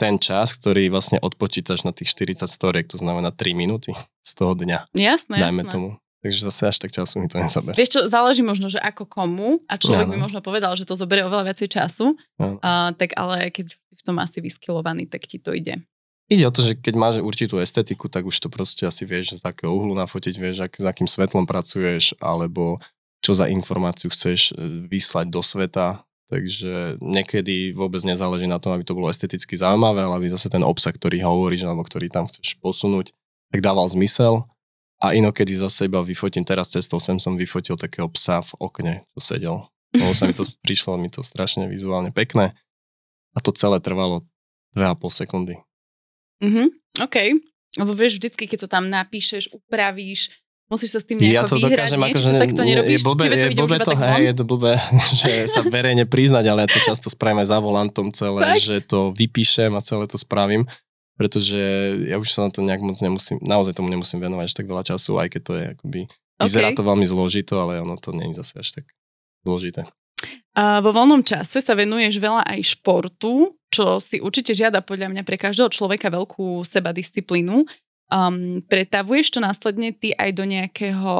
ten 0.00 0.16
čas, 0.16 0.56
ktorý 0.56 0.88
vlastne 0.88 1.20
odpočítaš 1.20 1.84
na 1.84 1.92
tých 1.92 2.16
40 2.16 2.48
storiek, 2.48 2.88
to 2.88 2.96
znamená 2.96 3.36
3 3.36 3.52
minúty 3.52 3.92
z 4.24 4.32
toho 4.32 4.56
dňa. 4.56 4.88
Jasné, 4.96 5.36
Dajme 5.36 5.62
jasné. 5.68 5.72
tomu. 5.72 5.88
Takže 6.20 6.40
zase 6.52 6.62
až 6.68 6.76
tak 6.84 6.92
času 6.92 7.16
mi 7.20 7.28
to 7.32 7.40
nezaberie. 7.40 7.76
Vieš 7.80 7.90
čo, 7.96 8.00
záleží 8.12 8.44
možno, 8.44 8.68
že 8.68 8.76
ako 8.76 9.08
komu 9.08 9.64
a 9.64 9.80
človek 9.80 10.04
ano. 10.04 10.12
by 10.12 10.18
možno 10.20 10.40
povedal, 10.44 10.76
že 10.76 10.84
to 10.84 10.92
zoberie 10.92 11.24
oveľa 11.24 11.52
viacej 11.52 11.68
času, 11.80 12.12
uh, 12.12 12.92
tak 12.92 13.16
ale 13.16 13.48
keď 13.48 13.72
v 13.72 14.02
tom 14.04 14.20
asi 14.20 14.44
vyskilovaný, 14.44 15.08
tak 15.08 15.24
ti 15.24 15.40
to 15.40 15.56
ide. 15.56 15.80
Ide 16.30 16.46
o 16.46 16.54
to, 16.54 16.62
že 16.62 16.78
keď 16.78 16.94
máš 16.94 17.16
určitú 17.18 17.58
estetiku, 17.58 18.06
tak 18.06 18.22
už 18.22 18.38
to 18.38 18.46
proste 18.46 18.86
asi 18.86 19.02
vieš, 19.02 19.42
z 19.42 19.42
akého 19.42 19.74
uhlu 19.74 19.98
nafotiť, 19.98 20.34
vieš, 20.38 20.62
ak, 20.62 20.78
s 20.78 20.86
akým 20.86 21.10
svetlom 21.10 21.42
pracuješ, 21.42 22.14
alebo 22.22 22.78
čo 23.18 23.34
za 23.34 23.50
informáciu 23.50 24.14
chceš 24.14 24.54
e, 24.54 24.86
vyslať 24.86 25.26
do 25.26 25.42
sveta. 25.42 26.06
Takže 26.30 27.02
niekedy 27.02 27.74
vôbec 27.74 28.06
nezáleží 28.06 28.46
na 28.46 28.62
tom, 28.62 28.70
aby 28.70 28.86
to 28.86 28.94
bolo 28.94 29.10
esteticky 29.10 29.58
zaujímavé, 29.58 30.06
ale 30.06 30.22
aby 30.22 30.30
zase 30.30 30.46
ten 30.46 30.62
obsah, 30.62 30.94
ktorý 30.94 31.18
hovoríš, 31.26 31.66
alebo 31.66 31.82
ktorý 31.82 32.06
tam 32.06 32.30
chceš 32.30 32.54
posunúť, 32.62 33.10
tak 33.50 33.58
dával 33.66 33.90
zmysel. 33.90 34.46
A 35.02 35.18
inokedy 35.18 35.58
zase 35.58 35.90
iba 35.90 35.98
vyfotím, 35.98 36.46
teraz 36.46 36.70
cestou 36.70 37.02
sem 37.02 37.18
som 37.18 37.34
vyfotil 37.34 37.74
takého 37.74 38.06
psa 38.14 38.46
v 38.46 38.52
okne, 38.62 38.94
čo 39.10 39.18
sedel. 39.18 39.56
Lebo 39.90 40.14
sa 40.14 40.30
mi 40.30 40.34
to 40.38 40.46
prišlo, 40.64 40.94
mi 40.94 41.10
to 41.10 41.26
strašne 41.26 41.66
vizuálne 41.66 42.14
pekné. 42.14 42.54
A 43.34 43.38
to 43.42 43.50
celé 43.50 43.82
trvalo 43.82 44.22
2,5 44.78 45.10
sekundy. 45.10 45.58
Mhm, 46.40 46.64
OK. 47.04 47.16
Lebo 47.78 47.92
vieš, 47.94 48.18
vždycky, 48.18 48.50
keď 48.50 48.66
to 48.66 48.68
tam 48.68 48.90
napíšeš, 48.90 49.54
upravíš, 49.54 50.34
musíš 50.66 50.90
sa 50.94 51.00
s 51.02 51.06
tým 51.06 51.22
nejako 51.22 51.34
ja 51.34 51.42
to 51.46 51.56
dokážem, 51.62 51.98
niečo, 51.98 52.10
akože 52.14 52.28
to 52.30 52.42
takto 52.42 52.62
nerobíš, 52.66 52.90
je 52.90 52.98
blbé, 53.06 53.24
to 53.26 53.36
je 53.36 53.50
blbé 53.54 53.76
to, 53.78 53.90
tak 53.90 53.98
hej, 53.98 54.22
je 54.26 54.34
to 54.34 54.44
blbé, 54.46 54.72
že 55.22 55.32
sa 55.46 55.60
verejne 55.62 56.04
priznať, 56.06 56.44
ale 56.50 56.66
ja 56.66 56.68
to 56.70 56.80
často 56.82 57.06
spravím 57.10 57.42
aj 57.42 57.48
za 57.50 57.58
volantom 57.62 58.06
celé, 58.10 58.40
Tak? 58.42 58.58
že 58.58 58.76
to 58.82 59.14
vypíšem 59.14 59.70
a 59.74 59.80
celé 59.82 60.10
to 60.10 60.18
spravím, 60.18 60.66
pretože 61.14 61.58
ja 62.10 62.18
už 62.18 62.26
sa 62.26 62.46
na 62.46 62.50
to 62.50 62.62
nejak 62.62 62.82
moc 62.82 62.98
nemusím, 62.98 63.38
naozaj 63.38 63.78
tomu 63.78 63.86
nemusím 63.90 64.18
venovať 64.18 64.50
až 64.50 64.54
tak 64.58 64.66
veľa 64.66 64.82
času, 64.82 65.14
aj 65.18 65.28
keď 65.30 65.42
to 65.46 65.52
je 65.54 65.64
akoby, 65.78 66.00
vyzerá 66.42 66.68
to 66.74 66.82
veľmi 66.82 67.06
zložito, 67.06 67.54
ale 67.58 67.78
ono 67.78 67.94
to 67.98 68.10
je 68.14 68.34
zase 68.34 68.54
až 68.58 68.68
tak 68.82 68.84
zložité. 69.46 69.86
A 70.58 70.82
vo 70.82 70.90
voľnom 70.90 71.22
čase 71.22 71.62
sa 71.62 71.78
venuješ 71.78 72.18
veľa 72.18 72.42
aj 72.42 72.74
športu, 72.74 73.54
čo 73.70 74.02
si 74.02 74.18
určite 74.18 74.50
žiada 74.50 74.82
podľa 74.82 75.14
mňa 75.14 75.22
pre 75.22 75.38
každého 75.38 75.70
človeka 75.70 76.10
veľkú 76.10 76.66
sebadisciplínu. 76.66 77.62
Um, 78.10 78.58
pretavuješ 78.66 79.30
to 79.30 79.38
následne 79.38 79.94
ty 79.94 80.10
aj 80.10 80.34
do 80.34 80.42
nejakého, 80.42 81.14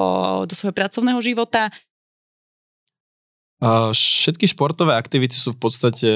do 0.51 0.55
svojho 0.59 0.75
pracovného 0.75 1.23
života? 1.23 1.71
A 3.63 3.95
všetky 3.95 4.51
športové 4.51 4.99
aktivity 4.99 5.39
sú 5.39 5.55
v 5.55 5.61
podstate... 5.63 6.11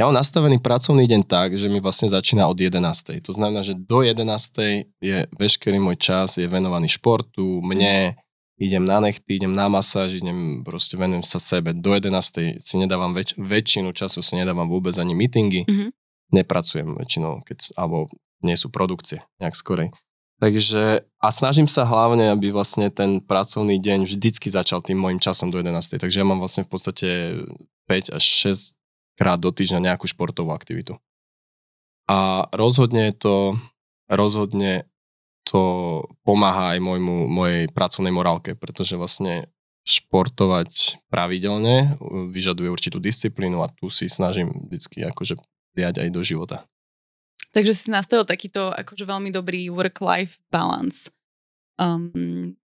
Ja 0.00 0.08
mám 0.08 0.16
nastavený 0.16 0.64
pracovný 0.64 1.04
deň 1.04 1.28
tak, 1.28 1.60
že 1.60 1.68
mi 1.68 1.76
vlastne 1.76 2.08
začína 2.08 2.48
od 2.48 2.56
11. 2.56 3.20
To 3.20 3.36
znamená, 3.36 3.60
že 3.60 3.76
do 3.76 4.00
11. 4.00 4.24
je 4.96 5.28
veškerý 5.28 5.76
môj 5.76 6.00
čas 6.00 6.40
je 6.40 6.48
venovaný 6.48 6.88
športu, 6.88 7.60
mne, 7.60 8.16
idem 8.60 8.84
na 8.84 9.00
nechty, 9.00 9.40
idem 9.40 9.52
na 9.56 9.72
masáž, 9.72 10.20
idem 10.20 10.60
proste 10.60 11.00
venujem 11.00 11.24
sa 11.24 11.40
sebe. 11.40 11.72
Do 11.72 11.96
11. 11.96 12.60
si 12.60 12.74
nedávam 12.76 13.16
väč- 13.16 13.34
väčšinu 13.40 13.96
času 13.96 14.20
si 14.20 14.36
nedávam 14.36 14.68
vôbec 14.68 14.92
ani 15.00 15.16
meetingy. 15.16 15.64
Mhm. 15.64 15.96
Nepracujem 16.30 16.94
väčšinou, 16.94 17.42
keď, 17.42 17.74
alebo 17.74 18.06
nie 18.44 18.54
sú 18.54 18.70
produkcie 18.70 19.24
nejak 19.42 19.56
skorej. 19.56 19.90
Takže 20.40 21.04
a 21.20 21.28
snažím 21.28 21.68
sa 21.68 21.84
hlavne, 21.84 22.32
aby 22.32 22.48
vlastne 22.48 22.88
ten 22.88 23.20
pracovný 23.20 23.76
deň 23.76 24.08
vždycky 24.08 24.48
začal 24.48 24.80
tým 24.80 24.96
môjim 24.96 25.20
časom 25.20 25.52
do 25.52 25.60
11. 25.60 26.00
Takže 26.00 26.20
ja 26.22 26.24
mám 26.24 26.40
vlastne 26.40 26.64
v 26.64 26.70
podstate 26.72 27.08
5 27.84 28.16
až 28.16 28.24
6 28.24 28.80
krát 29.20 29.36
do 29.36 29.52
týždňa 29.52 29.92
nejakú 29.92 30.08
športovú 30.08 30.56
aktivitu. 30.56 30.96
A 32.08 32.48
rozhodne 32.56 33.12
to, 33.12 33.60
rozhodne 34.08 34.88
to 35.44 35.60
pomáha 36.22 36.76
aj 36.76 36.78
môjmu, 36.84 37.26
mojej 37.26 37.66
pracovnej 37.72 38.12
morálke, 38.12 38.54
pretože 38.54 38.94
vlastne 38.94 39.48
športovať 39.84 41.02
pravidelne 41.08 41.96
uh, 41.96 42.28
vyžaduje 42.28 42.68
určitú 42.68 43.00
disciplínu 43.00 43.64
a 43.64 43.72
tu 43.72 43.88
si 43.88 44.06
snažím 44.06 44.68
vždycky 44.68 45.04
akože 45.08 45.40
diať 45.74 46.04
aj 46.04 46.08
do 46.12 46.20
života. 46.20 46.68
Takže 47.50 47.74
si 47.74 47.88
nastavil 47.90 48.22
takýto 48.22 48.70
akože 48.70 49.02
veľmi 49.02 49.34
dobrý 49.34 49.66
work-life 49.74 50.38
balance. 50.54 51.10
Um, 51.80 52.54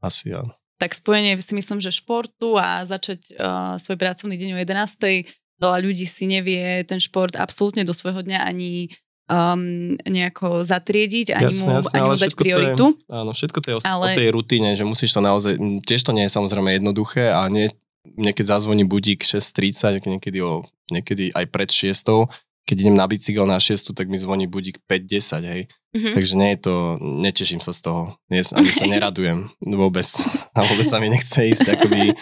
Asi 0.00 0.30
áno. 0.30 0.54
tak 0.78 0.94
spojenie 0.94 1.36
si 1.42 1.52
myslím, 1.52 1.82
že 1.82 1.92
športu 1.92 2.56
a 2.56 2.86
začať 2.86 3.34
uh, 3.34 3.74
svoj 3.76 3.98
pracovný 3.98 4.38
deň 4.38 4.56
o 4.56 4.58
11. 4.62 5.26
Veľa 5.56 5.78
ľudí 5.82 6.06
si 6.06 6.28
nevie 6.28 6.84
ten 6.84 7.00
šport 7.00 7.34
absolútne 7.34 7.82
do 7.82 7.96
svojho 7.96 8.22
dňa 8.22 8.44
ani 8.44 8.92
um, 9.26 9.94
nejako 10.06 10.62
zatriediť, 10.62 11.34
ani 11.34 11.50
Jasné, 11.50 11.66
mu, 11.66 11.78
jasné, 11.78 11.94
ani 11.98 12.08
mu 12.08 12.16
dať 12.16 12.32
to 12.32 12.34
je- 12.34 12.40
prioritu. 12.40 12.84
Áno, 13.10 13.30
všetko 13.34 13.58
to 13.62 13.66
je 13.70 13.76
o, 13.76 13.80
ale... 13.82 14.06
o 14.14 14.18
tej 14.18 14.28
rutine, 14.30 14.70
že 14.78 14.86
musíš 14.86 15.14
to 15.14 15.20
naozaj, 15.22 15.58
tiež 15.82 16.00
to 16.06 16.14
nie 16.14 16.26
je 16.26 16.32
samozrejme 16.32 16.78
jednoduché 16.78 17.34
a 17.34 17.46
nie, 17.50 17.70
niekedy 18.14 18.46
zazvoní 18.46 18.86
budík 18.86 19.26
6.30, 19.26 20.06
niekedy, 20.06 20.38
o, 20.42 20.62
niekedy 20.90 21.34
aj 21.34 21.44
pred 21.50 21.70
6. 21.70 22.26
Keď 22.66 22.76
idem 22.82 22.98
na 22.98 23.06
bicykel 23.06 23.46
na 23.46 23.62
6, 23.62 23.94
tak 23.94 24.10
mi 24.10 24.18
zvoní 24.18 24.50
budík 24.50 24.82
5.10, 24.90 25.42
hej. 25.46 25.62
Mhm. 25.94 26.12
Takže 26.18 26.34
nie 26.34 26.50
je 26.54 26.58
to, 26.60 26.74
neteším 27.00 27.60
sa 27.62 27.70
z 27.72 27.80
toho, 27.86 28.00
nie, 28.30 28.42
ani 28.42 28.70
sa 28.74 28.86
neradujem 28.94 29.50
vôbec. 29.62 30.06
A 30.54 30.66
vôbec 30.66 30.86
sa 30.86 30.98
mi 30.98 31.10
nechce 31.10 31.46
ísť, 31.46 31.78
akoby, 31.78 32.14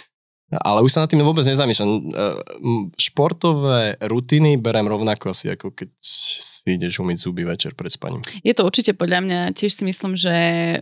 ale 0.52 0.85
už 0.85 0.92
sa 0.92 1.02
nad 1.02 1.11
tým 1.11 1.24
vôbec 1.24 1.42
nezamýšľam. 1.42 1.90
E, 1.90 2.00
Športové 3.00 3.96
rutiny 4.04 4.61
berem 4.61 4.87
rovnako 4.87 5.33
asi, 5.33 5.50
ako 5.50 5.72
keď 5.72 5.88
si 5.98 6.68
ideš 6.68 7.00
umyť 7.00 7.16
zuby 7.20 7.42
večer 7.44 7.72
pred 7.74 7.90
spaním. 7.90 8.22
Je 8.40 8.54
to 8.54 8.64
určite 8.64 8.94
podľa 8.96 9.20
mňa, 9.24 9.40
tiež 9.52 9.72
si 9.72 9.83
myslím, 9.85 10.14
že 10.14 10.35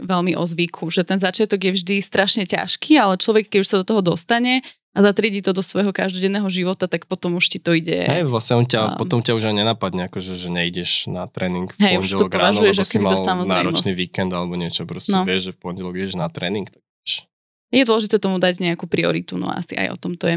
veľmi 0.02 0.36
o 0.36 0.44
zvyku, 0.44 0.90
že 0.90 1.02
ten 1.02 1.18
začiatok 1.18 1.58
je 1.58 1.72
vždy 1.78 1.94
strašne 2.02 2.44
ťažký, 2.46 2.98
ale 2.98 3.18
človek, 3.18 3.48
keď 3.48 3.58
už 3.62 3.68
sa 3.68 3.76
do 3.82 3.86
toho 3.86 4.02
dostane 4.02 4.62
a 4.92 5.00
zatriedi 5.00 5.40
to 5.40 5.56
do 5.56 5.64
svojho 5.64 5.88
každodenného 5.88 6.44
života, 6.52 6.84
tak 6.84 7.08
potom 7.08 7.40
už 7.40 7.48
ti 7.48 7.56
to 7.56 7.72
ide. 7.72 8.04
Hej, 8.04 8.28
vlastne 8.28 8.60
on 8.60 8.66
ťa, 8.68 8.92
Um, 8.92 9.00
potom 9.00 9.24
ťa 9.24 9.32
už 9.40 9.48
aj 9.48 9.54
nenapadne, 9.56 10.12
akože, 10.12 10.36
že 10.36 10.52
nejdeš 10.52 11.08
na 11.08 11.24
tréning 11.24 11.72
v 11.72 11.80
pondelok 11.80 12.28
ráno, 12.28 12.60
lebo 12.60 12.84
si 12.84 13.00
mal 13.00 13.16
náročný 13.48 13.96
víkend 13.96 14.28
alebo 14.36 14.52
niečo, 14.52 14.84
proste 14.84 15.16
No. 15.16 15.24
vieš, 15.24 15.48
že 15.48 15.52
v 15.56 15.58
pondelok 15.64 15.96
ideš 15.96 16.20
na 16.20 16.28
tréning, 16.28 16.68
tak. 16.68 16.84
Je 17.72 17.88
dôležité 17.88 18.20
tomu 18.20 18.36
dať 18.36 18.60
nejakú 18.60 18.84
prioritu, 18.84 19.40
no 19.40 19.48
asi 19.48 19.72
aj 19.72 19.96
o 19.96 19.98
tom 19.98 20.14
to 20.20 20.28
je. 20.28 20.36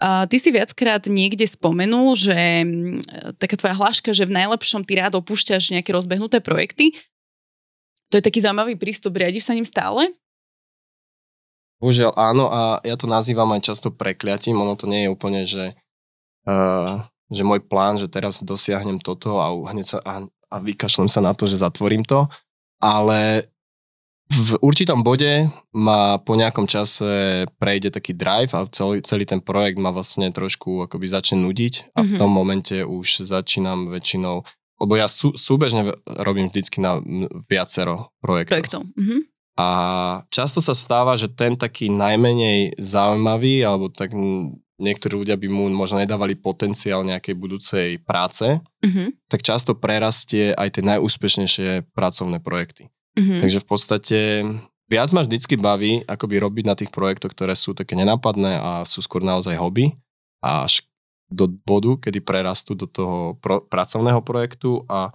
Uh, 0.00 0.28
ty 0.28 0.36
si 0.36 0.52
viackrát 0.52 1.00
niekde 1.08 1.44
spomenul, 1.48 2.12
že 2.12 2.64
mm, 2.64 3.36
taká 3.40 3.56
tvoja 3.56 3.76
hláška, 3.76 4.12
že 4.12 4.28
v 4.28 4.36
najlepšom 4.36 4.84
ty 4.84 4.96
rád 4.96 5.16
opúšťaš 5.20 5.72
nejaké 5.72 5.92
rozbehnuté 5.92 6.40
projekty. 6.44 6.96
To 8.12 8.20
je 8.20 8.24
taký 8.24 8.44
zaujímavý 8.44 8.76
prístup. 8.76 9.16
Riadiš 9.16 9.48
sa 9.48 9.56
ním 9.56 9.64
stále? 9.64 10.12
Bohužiaľ 11.80 12.12
áno 12.12 12.52
a 12.52 12.60
ja 12.84 12.96
to 13.00 13.08
nazývam 13.08 13.48
aj 13.56 13.72
často 13.72 13.88
prekliatím, 13.88 14.60
ono 14.60 14.76
to 14.76 14.84
nie 14.84 15.08
je 15.08 15.12
úplne, 15.12 15.48
že, 15.48 15.72
uh, 16.44 17.00
že 17.32 17.40
môj 17.40 17.64
plán, 17.64 17.96
že 17.96 18.04
teraz 18.04 18.44
dosiahnem 18.44 19.00
toto 19.00 19.40
a 19.40 19.48
hneď 19.72 19.86
sa 19.96 19.98
a, 20.04 20.28
a 20.28 20.56
vykašlem 20.60 21.08
sa 21.08 21.24
na 21.24 21.32
to, 21.32 21.48
že 21.48 21.56
zatvorím 21.56 22.04
to, 22.04 22.28
ale 22.84 23.48
v 24.30 24.62
určitom 24.62 25.02
bode 25.02 25.50
ma 25.74 26.16
po 26.22 26.38
nejakom 26.38 26.64
čase 26.64 27.44
prejde 27.58 27.90
taký 27.90 28.14
drive 28.14 28.54
a 28.54 28.62
celý, 28.70 29.02
celý 29.02 29.26
ten 29.26 29.42
projekt 29.42 29.82
ma 29.82 29.90
vlastne 29.90 30.30
trošku 30.30 30.86
akoby 30.86 31.06
začne 31.06 31.42
nudiť 31.42 31.94
a 31.98 32.06
v 32.06 32.14
Mhm. 32.14 32.18
tom 32.18 32.30
momente 32.30 32.76
už 32.80 33.26
začínam 33.26 33.90
väčšinou, 33.90 34.46
lebo 34.80 34.92
ja 34.94 35.10
sú, 35.10 35.34
súbežne 35.34 35.92
robím 36.06 36.46
vždycky 36.46 36.78
na 36.78 37.02
viacero 37.50 38.14
projektov. 38.22 38.54
Projektov. 38.54 38.82
Mhm. 38.94 39.18
A 39.60 39.68
často 40.32 40.62
sa 40.64 40.72
stáva, 40.72 41.18
že 41.18 41.28
ten 41.28 41.52
taký 41.52 41.90
najmenej 41.92 42.80
zaujímavý, 42.80 43.60
alebo 43.60 43.92
tak 43.92 44.14
niektorí 44.80 45.20
ľudia 45.20 45.36
by 45.36 45.48
mu 45.52 45.68
možno 45.68 46.00
nedávali 46.00 46.32
potenciál 46.32 47.04
nejakej 47.04 47.34
budúcej 47.36 47.88
práce, 48.00 48.62
Mhm. 48.80 49.28
tak 49.28 49.44
často 49.44 49.76
prerastie 49.76 50.56
aj 50.56 50.80
tie 50.80 50.82
najúspešnejšie 50.86 51.92
pracovné 51.92 52.40
projekty. 52.40 52.88
Mhm. 53.20 53.44
Takže 53.44 53.58
v 53.60 53.66
podstate 53.68 54.18
viac 54.88 55.12
ma 55.12 55.20
vždycky 55.22 55.60
baví 55.60 56.02
akoby 56.08 56.40
robiť 56.40 56.64
na 56.64 56.74
tých 56.74 56.88
projektoch, 56.88 57.36
ktoré 57.36 57.52
sú 57.52 57.76
také 57.76 57.92
nenápadné 57.94 58.56
a 58.56 58.70
sú 58.88 59.04
skôr 59.04 59.20
naozaj 59.20 59.60
hobby 59.60 59.92
až 60.40 60.88
do 61.30 61.46
bodu, 61.46 61.94
kedy 62.08 62.24
prerastú 62.24 62.74
do 62.74 62.90
toho 62.90 63.38
pro, 63.38 63.62
pracovného 63.62 64.18
projektu 64.24 64.82
a 64.90 65.12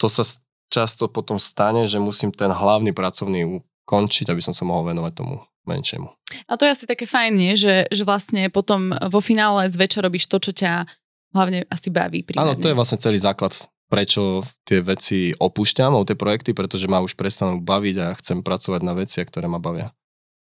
to 0.00 0.10
sa 0.10 0.26
často 0.66 1.06
potom 1.06 1.38
stane, 1.38 1.86
že 1.86 2.02
musím 2.02 2.34
ten 2.34 2.50
hlavný 2.50 2.90
pracovný 2.90 3.62
ukončiť, 3.86 4.34
aby 4.34 4.42
som 4.42 4.50
sa 4.50 4.66
mohol 4.66 4.90
venovať 4.90 5.12
tomu 5.14 5.38
menšiemu. 5.62 6.10
A 6.50 6.58
to 6.58 6.66
je 6.66 6.74
asi 6.74 6.84
také 6.90 7.06
fajn, 7.06 7.32
nie? 7.38 7.52
Že, 7.54 7.92
že 7.92 8.02
vlastne 8.02 8.50
potom 8.50 8.90
vo 8.90 9.20
finále 9.22 9.70
zväčša 9.70 10.00
robíš 10.02 10.26
to, 10.26 10.42
čo 10.42 10.50
ťa 10.50 10.90
hlavne 11.36 11.68
asi 11.70 11.88
baví. 11.92 12.26
Áno, 12.34 12.56
primárne. 12.56 12.60
to 12.60 12.68
je 12.72 12.76
vlastne 12.76 12.98
celý 12.98 13.22
základ, 13.22 13.54
prečo 13.92 14.40
tie 14.64 14.80
veci 14.80 15.36
opúšťam, 15.36 16.00
tie 16.08 16.16
projekty, 16.16 16.56
pretože 16.56 16.88
ma 16.88 17.04
už 17.04 17.12
prestanú 17.12 17.60
baviť 17.60 17.96
a 18.00 18.06
chcem 18.16 18.40
pracovať 18.40 18.80
na 18.80 18.96
veciach, 18.96 19.28
ktoré 19.28 19.52
ma 19.52 19.60
bavia. 19.60 19.92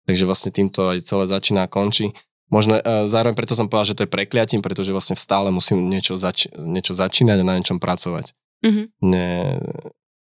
Takže 0.08 0.24
vlastne 0.24 0.48
týmto 0.48 0.96
aj 0.96 1.04
celé 1.04 1.28
začína 1.28 1.68
a 1.68 1.70
končí. 1.70 2.16
Možno 2.48 2.80
e, 2.80 3.04
zároveň 3.04 3.36
preto 3.36 3.52
som 3.52 3.68
povedal, 3.68 3.92
že 3.92 3.96
to 4.00 4.04
je 4.08 4.14
prekliatím, 4.16 4.64
pretože 4.64 4.96
vlastne 4.96 5.12
stále 5.12 5.52
musím 5.52 5.92
niečo, 5.92 6.16
zač- 6.16 6.48
niečo 6.56 6.96
začínať 6.96 7.44
a 7.44 7.44
na 7.44 7.60
niečom 7.60 7.76
pracovať. 7.76 8.32
Mhm. 8.64 8.82
Ne, 9.12 9.60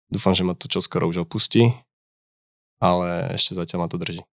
dúfam, 0.08 0.32
že 0.32 0.44
ma 0.48 0.56
to 0.56 0.64
čoskoro 0.72 1.04
už 1.04 1.28
opustí, 1.28 1.76
ale 2.80 3.36
ešte 3.36 3.52
zatiaľ 3.52 3.84
ma 3.84 3.88
to 3.92 4.00
drží. 4.00 4.24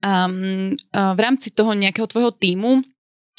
Um, 0.00 0.78
v 0.94 1.18
rámci 1.20 1.52
toho 1.52 1.76
nejakého 1.76 2.08
tvojho 2.08 2.32
týmu 2.32 2.86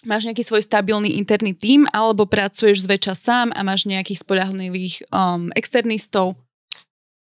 máš 0.05 0.27
nejaký 0.27 0.43
svoj 0.43 0.63
stabilný 0.63 1.15
interný 1.19 1.55
tím 1.55 1.89
alebo 1.91 2.29
pracuješ 2.29 2.85
zväčša 2.85 3.15
sám 3.15 3.47
a 3.55 3.63
máš 3.63 3.87
nejakých 3.87 4.23
spolahlivých 4.23 5.07
um, 5.09 5.49
externistov? 5.55 6.39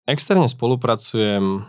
Externe 0.09 0.49
spolupracujem, 0.49 1.65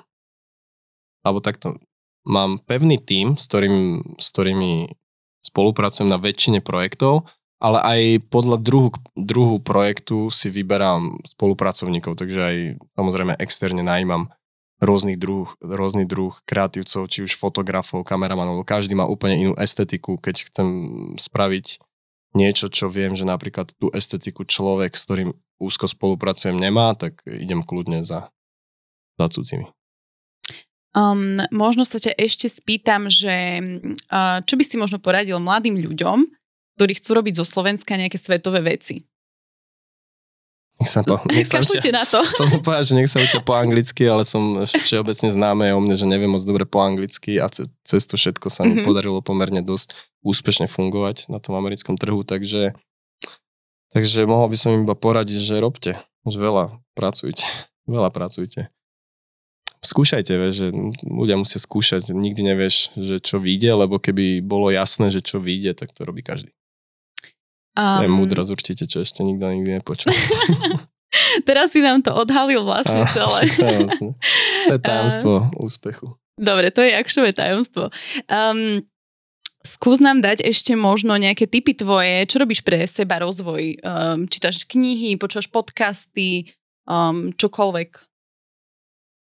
alebo 1.23 1.39
takto, 1.45 1.79
mám 2.25 2.59
pevný 2.65 2.97
tím, 2.99 3.37
s, 3.37 3.47
ktorým, 3.47 4.03
s 4.17 4.27
ktorými 4.33 4.93
spolupracujem 5.45 6.09
na 6.09 6.19
väčšine 6.19 6.65
projektov 6.65 7.29
ale 7.63 7.79
aj 7.79 8.01
podľa 8.27 8.59
druhu, 8.59 8.91
druhu 9.15 9.63
projektu 9.63 10.35
si 10.35 10.51
vyberám 10.51 11.23
spolupracovníkov, 11.23 12.19
takže 12.19 12.41
aj 12.43 12.57
samozrejme 12.99 13.39
externe 13.39 13.87
najímam 13.87 14.35
rôznych 14.83 15.15
druh, 15.15 15.47
rôzny 15.63 16.05
druh 16.05 16.35
kreatívcov, 16.43 17.07
či 17.07 17.23
už 17.23 17.39
fotografov, 17.39 18.03
kameramanov, 18.03 18.67
každý 18.67 18.99
má 18.99 19.07
úplne 19.07 19.39
inú 19.39 19.53
estetiku, 19.55 20.19
keď 20.19 20.51
chcem 20.51 20.69
spraviť 21.23 21.79
niečo, 22.35 22.67
čo 22.67 22.91
viem, 22.91 23.15
že 23.15 23.23
napríklad 23.23 23.71
tú 23.79 23.95
estetiku 23.95 24.43
človek, 24.43 24.99
s 24.99 25.07
ktorým 25.07 25.31
úzko 25.63 25.87
spolupracujem, 25.87 26.59
nemá, 26.59 26.99
tak 26.99 27.23
idem 27.23 27.63
kľudne 27.63 28.03
za, 28.03 28.35
za 29.15 29.27
cudzími. 29.31 29.71
Um, 30.93 31.41
možno 31.55 31.89
sa 31.89 31.97
ťa 31.97 32.13
ešte 32.19 32.53
spýtam, 32.53 33.09
že 33.09 33.63
uh, 34.13 34.45
čo 34.45 34.55
by 34.59 34.65
si 34.67 34.77
možno 34.77 35.01
poradil 35.01 35.41
mladým 35.41 35.79
ľuďom, 35.79 36.29
ktorí 36.77 36.93
chcú 36.99 37.11
robiť 37.23 37.35
zo 37.41 37.47
Slovenska 37.49 37.97
nejaké 37.97 38.19
svetové 38.21 38.61
veci? 38.61 39.07
Nech 40.83 40.91
sa, 40.91 41.07
po, 41.07 41.23
nech 41.31 41.47
sa 41.47 41.63
učia, 41.63 41.95
na 41.95 42.03
to. 42.03 42.19
Chcel 42.35 42.59
som 42.59 42.61
povedať, 42.61 42.85
že 42.91 42.95
nech 42.99 43.07
sa 43.07 43.23
učia 43.23 43.39
po 43.39 43.55
anglicky, 43.55 44.03
ale 44.11 44.27
som 44.27 44.67
všeobecne 44.67 45.31
známe 45.31 45.71
o 45.71 45.79
mne, 45.79 45.95
že 45.95 46.11
neviem 46.11 46.27
moc 46.27 46.43
dobre 46.43 46.67
po 46.67 46.83
anglicky 46.83 47.39
a 47.39 47.47
cez 47.55 48.03
to 48.11 48.19
všetko 48.19 48.51
sa 48.51 48.67
mi 48.67 48.75
mm-hmm. 48.75 48.87
podarilo 48.91 49.23
pomerne 49.23 49.63
dosť 49.63 49.95
úspešne 50.27 50.67
fungovať 50.67 51.31
na 51.31 51.39
tom 51.39 51.55
americkom 51.55 51.95
trhu, 51.95 52.27
takže, 52.27 52.75
takže 53.95 54.27
mohol 54.27 54.51
by 54.51 54.59
som 54.59 54.75
im 54.75 54.83
iba 54.83 54.99
poradiť, 54.99 55.39
že 55.39 55.63
robte, 55.63 55.93
že 56.27 56.39
veľa 56.43 56.83
pracujte, 56.99 57.47
veľa 57.95 58.11
pracujte. 58.11 58.67
Skúšajte, 59.83 60.35
vieš, 60.39 60.55
že 60.63 60.69
ľudia 61.03 61.35
musia 61.35 61.59
skúšať, 61.59 62.15
nikdy 62.15 62.55
nevieš, 62.55 62.95
že 62.95 63.19
čo 63.19 63.43
vyjde, 63.43 63.87
lebo 63.87 63.99
keby 63.99 64.39
bolo 64.43 64.71
jasné, 64.71 65.11
že 65.11 65.23
čo 65.23 65.43
vyjde, 65.43 65.75
tak 65.75 65.91
to 65.91 66.07
robí 66.07 66.23
každý. 66.23 66.55
Um, 67.73 67.99
to 67.99 68.05
je 68.05 68.13
múdrosť 68.13 68.51
určite, 68.53 68.85
čo 68.85 69.01
ešte 69.01 69.25
nikto 69.25 69.49
nikdy 69.49 69.81
nepočul. 69.81 70.13
Teraz 71.49 71.73
si 71.73 71.81
nám 71.85 72.05
to 72.05 72.13
odhalil 72.13 72.65
vlastne 72.65 73.05
celé. 73.13 73.49
to 73.57 73.65
je, 73.65 73.79
vlastne, 73.85 74.11
to 74.69 74.73
je 74.77 74.81
tajomstvo 74.81 75.33
um, 75.33 75.51
úspechu. 75.61 76.07
Dobre, 76.37 76.73
to 76.73 76.85
je 76.85 76.93
akšové 76.97 77.37
tajomstvo. 77.37 77.93
Um, 78.29 78.85
skús 79.65 80.01
nám 80.01 80.25
dať 80.25 80.45
ešte 80.45 80.73
možno 80.77 81.17
nejaké 81.17 81.49
typy 81.49 81.77
tvoje, 81.77 82.25
čo 82.29 82.41
robíš 82.41 82.65
pre 82.65 82.85
seba 82.89 83.21
rozvoj? 83.21 83.81
Um, 83.85 84.29
čítaš 84.29 84.65
knihy, 84.65 85.21
počúvaš 85.21 85.49
podcasty, 85.53 86.53
um, 86.89 87.33
čokoľvek? 87.33 87.91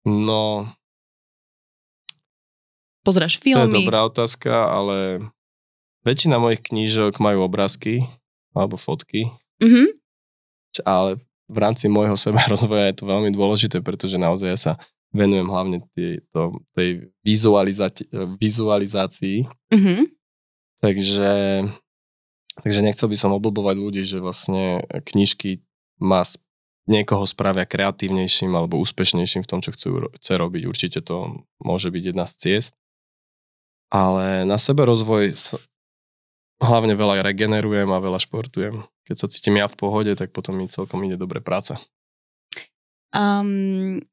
No... 0.07 0.71
Pozráš 3.05 3.37
filmy? 3.37 3.69
To 3.69 3.69
je 3.69 3.85
dobrá 3.85 4.01
otázka, 4.07 4.49
ale 4.65 5.29
väčšina 6.07 6.41
mojich 6.41 6.65
knížok 6.65 7.21
majú 7.21 7.45
obrázky, 7.45 8.09
alebo 8.55 8.79
fotky. 8.79 9.29
Mm-hmm. 9.59 9.87
Ale 10.87 11.19
v 11.51 11.57
rámci 11.59 11.91
môjho 11.91 12.15
seba 12.25 12.47
rozvoja 12.47 12.89
je 12.89 12.97
to 12.97 13.05
veľmi 13.05 13.29
dôležité, 13.35 13.83
pretože 13.83 14.15
naozaj 14.15 14.49
ja 14.49 14.59
sa 14.59 14.73
venujem 15.15 15.47
hlavne 15.47 15.77
tej, 15.95 16.23
to, 16.35 16.59
tej 16.75 17.07
vizualizácii. 17.23 18.07
vizualizácii. 18.39 19.47
Mm-hmm. 19.71 20.01
Takže, 20.83 21.31
takže 22.61 22.79
nechcel 22.83 23.07
by 23.07 23.17
som 23.17 23.31
oblbovať 23.31 23.75
ľudí, 23.79 24.03
že 24.03 24.19
vlastne 24.19 24.83
knižky 24.91 25.63
ma 26.03 26.27
niekoho 26.85 27.25
spravia 27.25 27.65
kreatívnejším 27.65 28.53
alebo 28.53 28.77
úspešnejším 28.77 29.41
v 29.47 29.49
tom, 29.49 29.59
čo 29.63 29.73
chcú, 29.73 30.11
chce 30.19 30.33
robiť. 30.37 30.63
Určite 30.69 30.99
to 31.01 31.47
môže 31.57 31.89
byť 31.89 32.03
jedna 32.13 32.25
z 32.29 32.33
ciest. 32.37 32.73
Ale 33.89 34.45
na 34.45 34.57
sebe 34.59 34.85
rozvoj 34.85 35.33
hlavne 36.59 36.95
veľa 36.95 37.25
regenerujem 37.25 37.89
a 37.91 38.03
veľa 38.03 38.19
športujem. 38.21 38.85
Keď 39.05 39.15
sa 39.15 39.27
cítim 39.27 39.59
ja 39.59 39.67
v 39.67 39.75
pohode, 39.77 40.11
tak 40.15 40.31
potom 40.31 40.55
mi 40.55 40.71
celkom 40.71 41.03
ide 41.03 41.19
dobre 41.19 41.43
práca. 41.43 41.79
Um, 43.15 44.03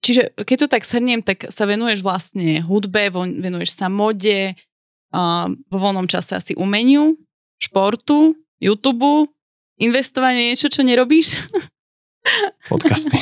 čiže 0.00 0.32
keď 0.36 0.56
to 0.64 0.68
tak 0.68 0.84
shrniem, 0.84 1.20
tak 1.20 1.48
sa 1.52 1.68
venuješ 1.68 2.00
vlastne 2.00 2.64
hudbe, 2.64 3.12
venuješ 3.12 3.76
sa 3.76 3.92
mode, 3.92 4.56
uh, 5.12 5.46
vo 5.50 5.78
voľnom 5.78 6.08
čase 6.08 6.36
asi 6.36 6.52
umeniu, 6.56 7.16
športu, 7.60 8.36
YouTube, 8.58 9.28
investovanie 9.78 10.52
niečo, 10.52 10.68
čo 10.68 10.82
nerobíš? 10.82 11.36
Podcasty. 12.68 13.16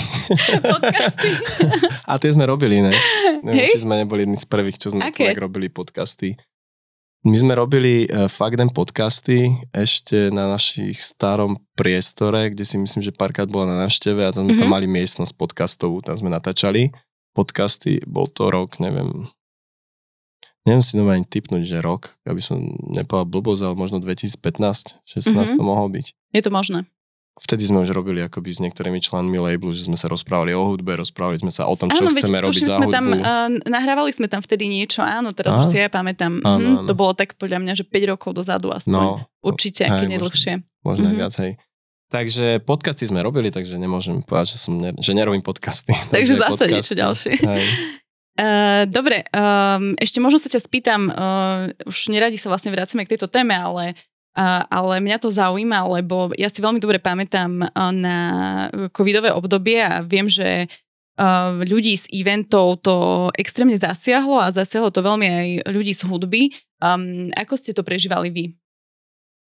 podcasty. 0.67 1.29
A 2.11 2.19
tie 2.19 2.31
sme 2.35 2.43
robili, 2.49 2.83
ne? 2.83 2.91
Neviem, 3.47 3.71
či 3.71 3.87
sme 3.87 4.03
neboli 4.03 4.27
jedni 4.27 4.35
z 4.35 4.47
prvých, 4.51 4.83
čo 4.83 4.91
sme 4.91 5.15
tak 5.15 5.39
robili 5.39 5.71
podcasty. 5.71 6.35
My 7.25 7.37
sme 7.39 7.57
robili 7.57 8.05
uh, 8.07 8.29
fakt 8.29 8.61
podcasty 8.75 9.57
ešte 9.73 10.29
na 10.29 10.53
našich 10.53 11.01
starom 11.01 11.57
priestore, 11.73 12.53
kde 12.53 12.69
si 12.69 12.77
myslím, 12.77 13.03
že 13.03 13.17
párkrát 13.17 13.49
bola 13.49 13.73
na 13.73 13.77
návšteve 13.89 14.21
a 14.27 14.35
tam 14.35 14.45
sme 14.47 14.55
mm-hmm. 14.55 14.61
tam 14.61 14.69
mhm. 14.69 14.75
mali 14.77 14.87
miestnosť 14.91 15.33
podcastovú, 15.39 16.05
tam 16.05 16.19
sme 16.19 16.29
natáčali 16.29 16.93
podcasty, 17.37 18.01
bol 18.09 18.25
to 18.33 18.49
rok, 18.49 18.81
neviem, 18.81 19.29
neviem 20.65 20.81
si 20.81 20.97
doma 20.97 21.21
ani 21.21 21.29
typnúť, 21.29 21.69
že 21.69 21.85
rok, 21.85 22.17
aby 22.25 22.41
som 22.41 22.65
nepovedal 22.89 23.29
blbosť, 23.29 23.61
ale 23.69 23.77
možno 23.77 24.01
2015, 24.01 25.05
16 25.05 25.05
mm-hmm. 25.05 25.57
to 25.57 25.63
mohol 25.63 25.93
byť. 25.93 26.07
Je 26.33 26.41
to 26.41 26.49
možné 26.49 26.89
vtedy 27.37 27.69
sme 27.69 27.85
už 27.85 27.93
robili 27.93 28.25
akoby 28.25 28.49
s 28.49 28.61
niektorými 28.65 28.97
členmi 28.99 29.37
labelu, 29.37 29.69
že 29.77 29.87
sme 29.87 29.95
sa 30.01 30.09
rozprávali 30.09 30.57
o 30.57 30.63
hudbe, 30.73 30.97
rozprávali 30.97 31.37
sme 31.37 31.53
sa 31.53 31.69
o 31.69 31.75
tom, 31.77 31.93
čo 31.93 32.09
áno, 32.09 32.17
chceme 32.17 32.41
robiť 32.41 32.63
za 32.65 32.81
sme 32.81 32.89
hudbu. 32.89 32.97
Tam, 32.97 33.07
uh, 33.13 33.49
nahrávali 33.69 34.11
sme 34.17 34.27
tam 34.27 34.41
vtedy 34.41 34.65
niečo, 34.67 35.05
áno, 35.05 35.37
teraz 35.37 35.53
a? 35.53 35.59
už 35.61 35.67
si 35.69 35.77
ja 35.77 35.93
pamätám. 35.93 36.41
Áno, 36.41 36.57
mhm, 36.57 36.77
áno. 36.83 36.89
To 36.89 36.95
bolo 36.97 37.13
tak 37.13 37.37
podľa 37.37 37.61
mňa, 37.61 37.73
že 37.77 37.85
5 37.85 38.13
rokov 38.17 38.31
dozadu 38.33 38.73
aspoň. 38.73 38.93
No, 38.93 39.29
Určite, 39.45 39.85
hej, 39.87 39.95
keď 40.01 40.09
nedlhšie. 40.17 40.53
Možno, 40.83 40.83
možno 40.83 41.07
mm-hmm. 41.13 41.21
viac, 41.21 41.35
hej. 41.39 41.53
Takže 42.07 42.63
podcasty 42.63 43.05
sme 43.11 43.21
robili, 43.21 43.51
takže 43.51 43.75
nemôžem 43.77 44.23
povedať, 44.23 44.55
že, 44.55 44.59
som 44.63 44.79
ne, 44.79 44.95
že 44.95 45.13
nerobím 45.13 45.43
podcasty. 45.43 45.93
takže 46.15 46.39
zase 46.39 46.51
podcasty. 46.55 46.75
niečo 46.75 46.95
ďalšie. 46.95 47.33
Hej. 47.43 47.63
Uh, 48.39 48.83
dobre, 48.97 49.27
um, 49.35 49.93
ešte 49.99 50.23
možno 50.23 50.39
sa 50.39 50.49
ťa 50.49 50.63
spýtam, 50.63 51.11
uh, 51.11 51.69
už 51.85 52.09
neradi 52.09 52.39
sa 52.39 52.49
vlastne 52.49 52.71
vracame 52.71 53.05
k 53.05 53.19
tejto 53.19 53.27
téme, 53.27 53.53
ale 53.59 53.99
ale 54.37 55.01
mňa 55.01 55.17
to 55.17 55.33
zaujíma, 55.33 55.89
lebo 55.97 56.29
ja 56.37 56.53
si 56.53 56.61
veľmi 56.61 56.77
dobre 56.77 57.01
pamätám 57.01 57.73
na 57.97 58.19
covidové 58.93 59.33
obdobie 59.33 59.81
a 59.81 60.05
viem, 60.05 60.29
že 60.29 60.69
uh, 60.69 61.57
ľudí 61.65 61.97
z 61.97 62.05
eventov 62.13 62.85
to 62.85 62.95
extrémne 63.33 63.81
zasiahlo 63.81 64.37
a 64.37 64.53
zasiahlo 64.53 64.93
to 64.93 65.01
veľmi 65.01 65.25
aj 65.25 65.49
ľudí 65.73 65.97
z 65.97 66.05
hudby. 66.05 66.43
Ako 67.33 67.57
ste 67.57 67.73
to 67.73 67.81
prežívali 67.81 68.29
vy? 68.29 68.45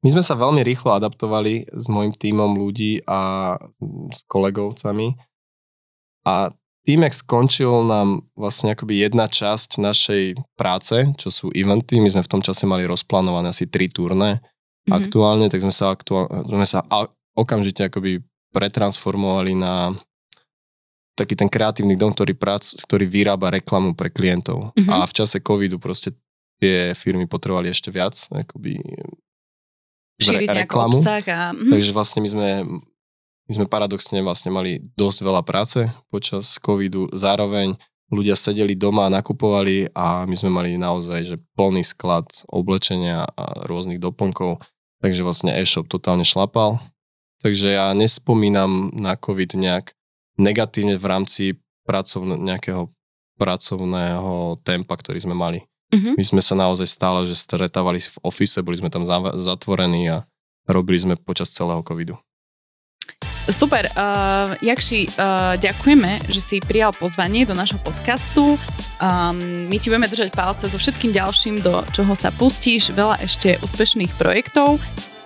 My 0.01 0.15
sme 0.15 0.25
sa 0.25 0.39
veľmi 0.39 0.65
rýchlo 0.65 0.97
adaptovali 0.97 1.69
s 1.69 1.91
môjim 1.91 2.15
tímom 2.17 2.57
ľudí 2.57 3.05
a 3.05 3.53
s 4.09 4.25
kolegovcami 4.25 5.19
a 6.25 6.55
tým, 6.89 7.05
jak 7.05 7.13
skončil 7.13 7.85
nám 7.85 8.25
vlastne 8.33 8.73
akoby 8.73 9.05
jedna 9.05 9.29
časť 9.29 9.77
našej 9.77 10.41
práce, 10.57 10.97
čo 11.21 11.29
sú 11.29 11.47
eventy, 11.53 12.01
my 12.01 12.09
sme 12.09 12.25
v 12.25 12.33
tom 12.33 12.41
čase 12.41 12.65
mali 12.65 12.89
rozplánované 12.89 13.53
asi 13.53 13.69
tri 13.69 13.93
turné, 13.93 14.41
mm-hmm. 14.89 15.01
aktuálne, 15.05 15.47
tak 15.53 15.61
sme 15.61 15.75
sa, 15.75 15.93
aktuál, 15.93 16.27
sme 16.49 16.65
sa 16.65 16.81
okamžite 17.37 17.87
akoby 17.93 18.25
pretransformovali 18.51 19.53
na 19.55 19.93
taký 21.13 21.35
ten 21.35 21.51
kreatívny 21.51 21.99
dom, 21.99 22.15
ktorý, 22.15 22.39
prac, 22.39 22.63
ktorý 22.63 23.05
vyrába 23.11 23.53
reklamu 23.53 23.93
pre 23.93 24.09
klientov. 24.09 24.73
Mm-hmm. 24.73 24.91
A 24.91 25.05
v 25.05 25.13
čase 25.13 25.43
covidu 25.43 25.77
proste 25.83 26.15
tie 26.59 26.95
firmy 26.95 27.27
potrebovali 27.27 27.71
ešte 27.71 27.91
viac 27.91 28.19
akoby 28.31 28.79
Šíriť 30.19 30.51
re, 30.51 30.67
reklamu. 30.67 30.99
A... 30.99 31.23
Mm-hmm. 31.55 31.71
Takže 31.71 31.91
vlastne 31.95 32.21
my 32.23 32.31
sme, 32.31 32.49
my 33.47 33.53
sme 33.55 33.67
paradoxne 33.71 34.19
vlastne 34.23 34.51
mali 34.51 34.83
dosť 34.99 35.19
veľa 35.23 35.43
práce 35.47 35.87
počas 36.11 36.59
covidu. 36.59 37.07
Zároveň 37.15 37.79
ľudia 38.11 38.35
sedeli 38.35 38.75
doma 38.75 39.07
a 39.07 39.15
nakupovali 39.15 39.93
a 39.95 40.25
my 40.25 40.35
sme 40.35 40.51
mali 40.51 40.75
naozaj 40.81 41.21
že 41.29 41.37
plný 41.55 41.85
sklad 41.85 42.27
oblečenia 42.49 43.29
a 43.37 43.69
rôznych 43.69 44.01
doplnkov 44.01 44.59
takže 45.03 45.23
vlastne 45.23 45.55
e-shop 45.55 45.87
totálne 45.87 46.27
šlapal. 46.27 46.83
Takže 47.39 47.79
ja 47.79 47.95
nespomínam 47.95 48.91
na 48.95 49.15
COVID 49.15 49.55
nejak 49.55 49.95
negatívne 50.39 50.99
v 50.99 51.07
rámci 51.07 51.45
pracovne, 51.87 52.39
nejakého 52.39 52.91
pracovného 53.39 54.59
tempa, 54.67 54.95
ktorý 54.99 55.23
sme 55.23 55.35
mali. 55.35 55.63
Uh-huh. 55.95 56.15
My 56.19 56.25
sme 56.27 56.43
sa 56.43 56.59
naozaj 56.59 56.91
stále, 56.91 57.25
že 57.25 57.39
stretávali 57.39 58.03
v 58.03 58.19
ofise, 58.27 58.61
boli 58.61 58.77
sme 58.77 58.91
tam 58.91 59.07
zatvorení 59.39 60.11
a 60.11 60.19
robili 60.69 60.99
sme 61.01 61.15
počas 61.17 61.49
celého 61.55 61.81
covidu. 61.81 62.19
Super. 63.49 63.89
Uh, 63.97 64.53
Jakši, 64.61 65.09
uh, 65.17 65.57
ďakujeme, 65.57 66.29
že 66.29 66.41
si 66.45 66.57
prijal 66.61 66.93
pozvanie 66.93 67.49
do 67.49 67.57
našho 67.57 67.81
podcastu. 67.81 68.61
Um, 69.01 69.69
my 69.73 69.77
ti 69.81 69.89
budeme 69.89 70.11
držať 70.11 70.37
palce 70.37 70.69
so 70.69 70.77
všetkým 70.77 71.17
ďalším, 71.17 71.65
do 71.65 71.81
čoho 71.97 72.13
sa 72.13 72.29
pustíš. 72.35 72.93
Veľa 72.93 73.25
ešte 73.25 73.57
úspešných 73.65 74.13
projektov. 74.21 74.77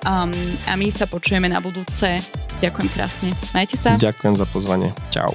Um, 0.06 0.30
a 0.66 0.74
my 0.78 0.90
sa 0.90 1.06
počujeme 1.06 1.50
na 1.50 1.58
budúce. 1.58 2.22
Ďakujem 2.62 2.88
krásne. 2.94 3.30
Majte 3.54 3.78
sa. 3.78 3.98
Ďakujem 3.98 4.34
za 4.38 4.46
pozvanie. 4.50 4.90
Čau. 5.10 5.34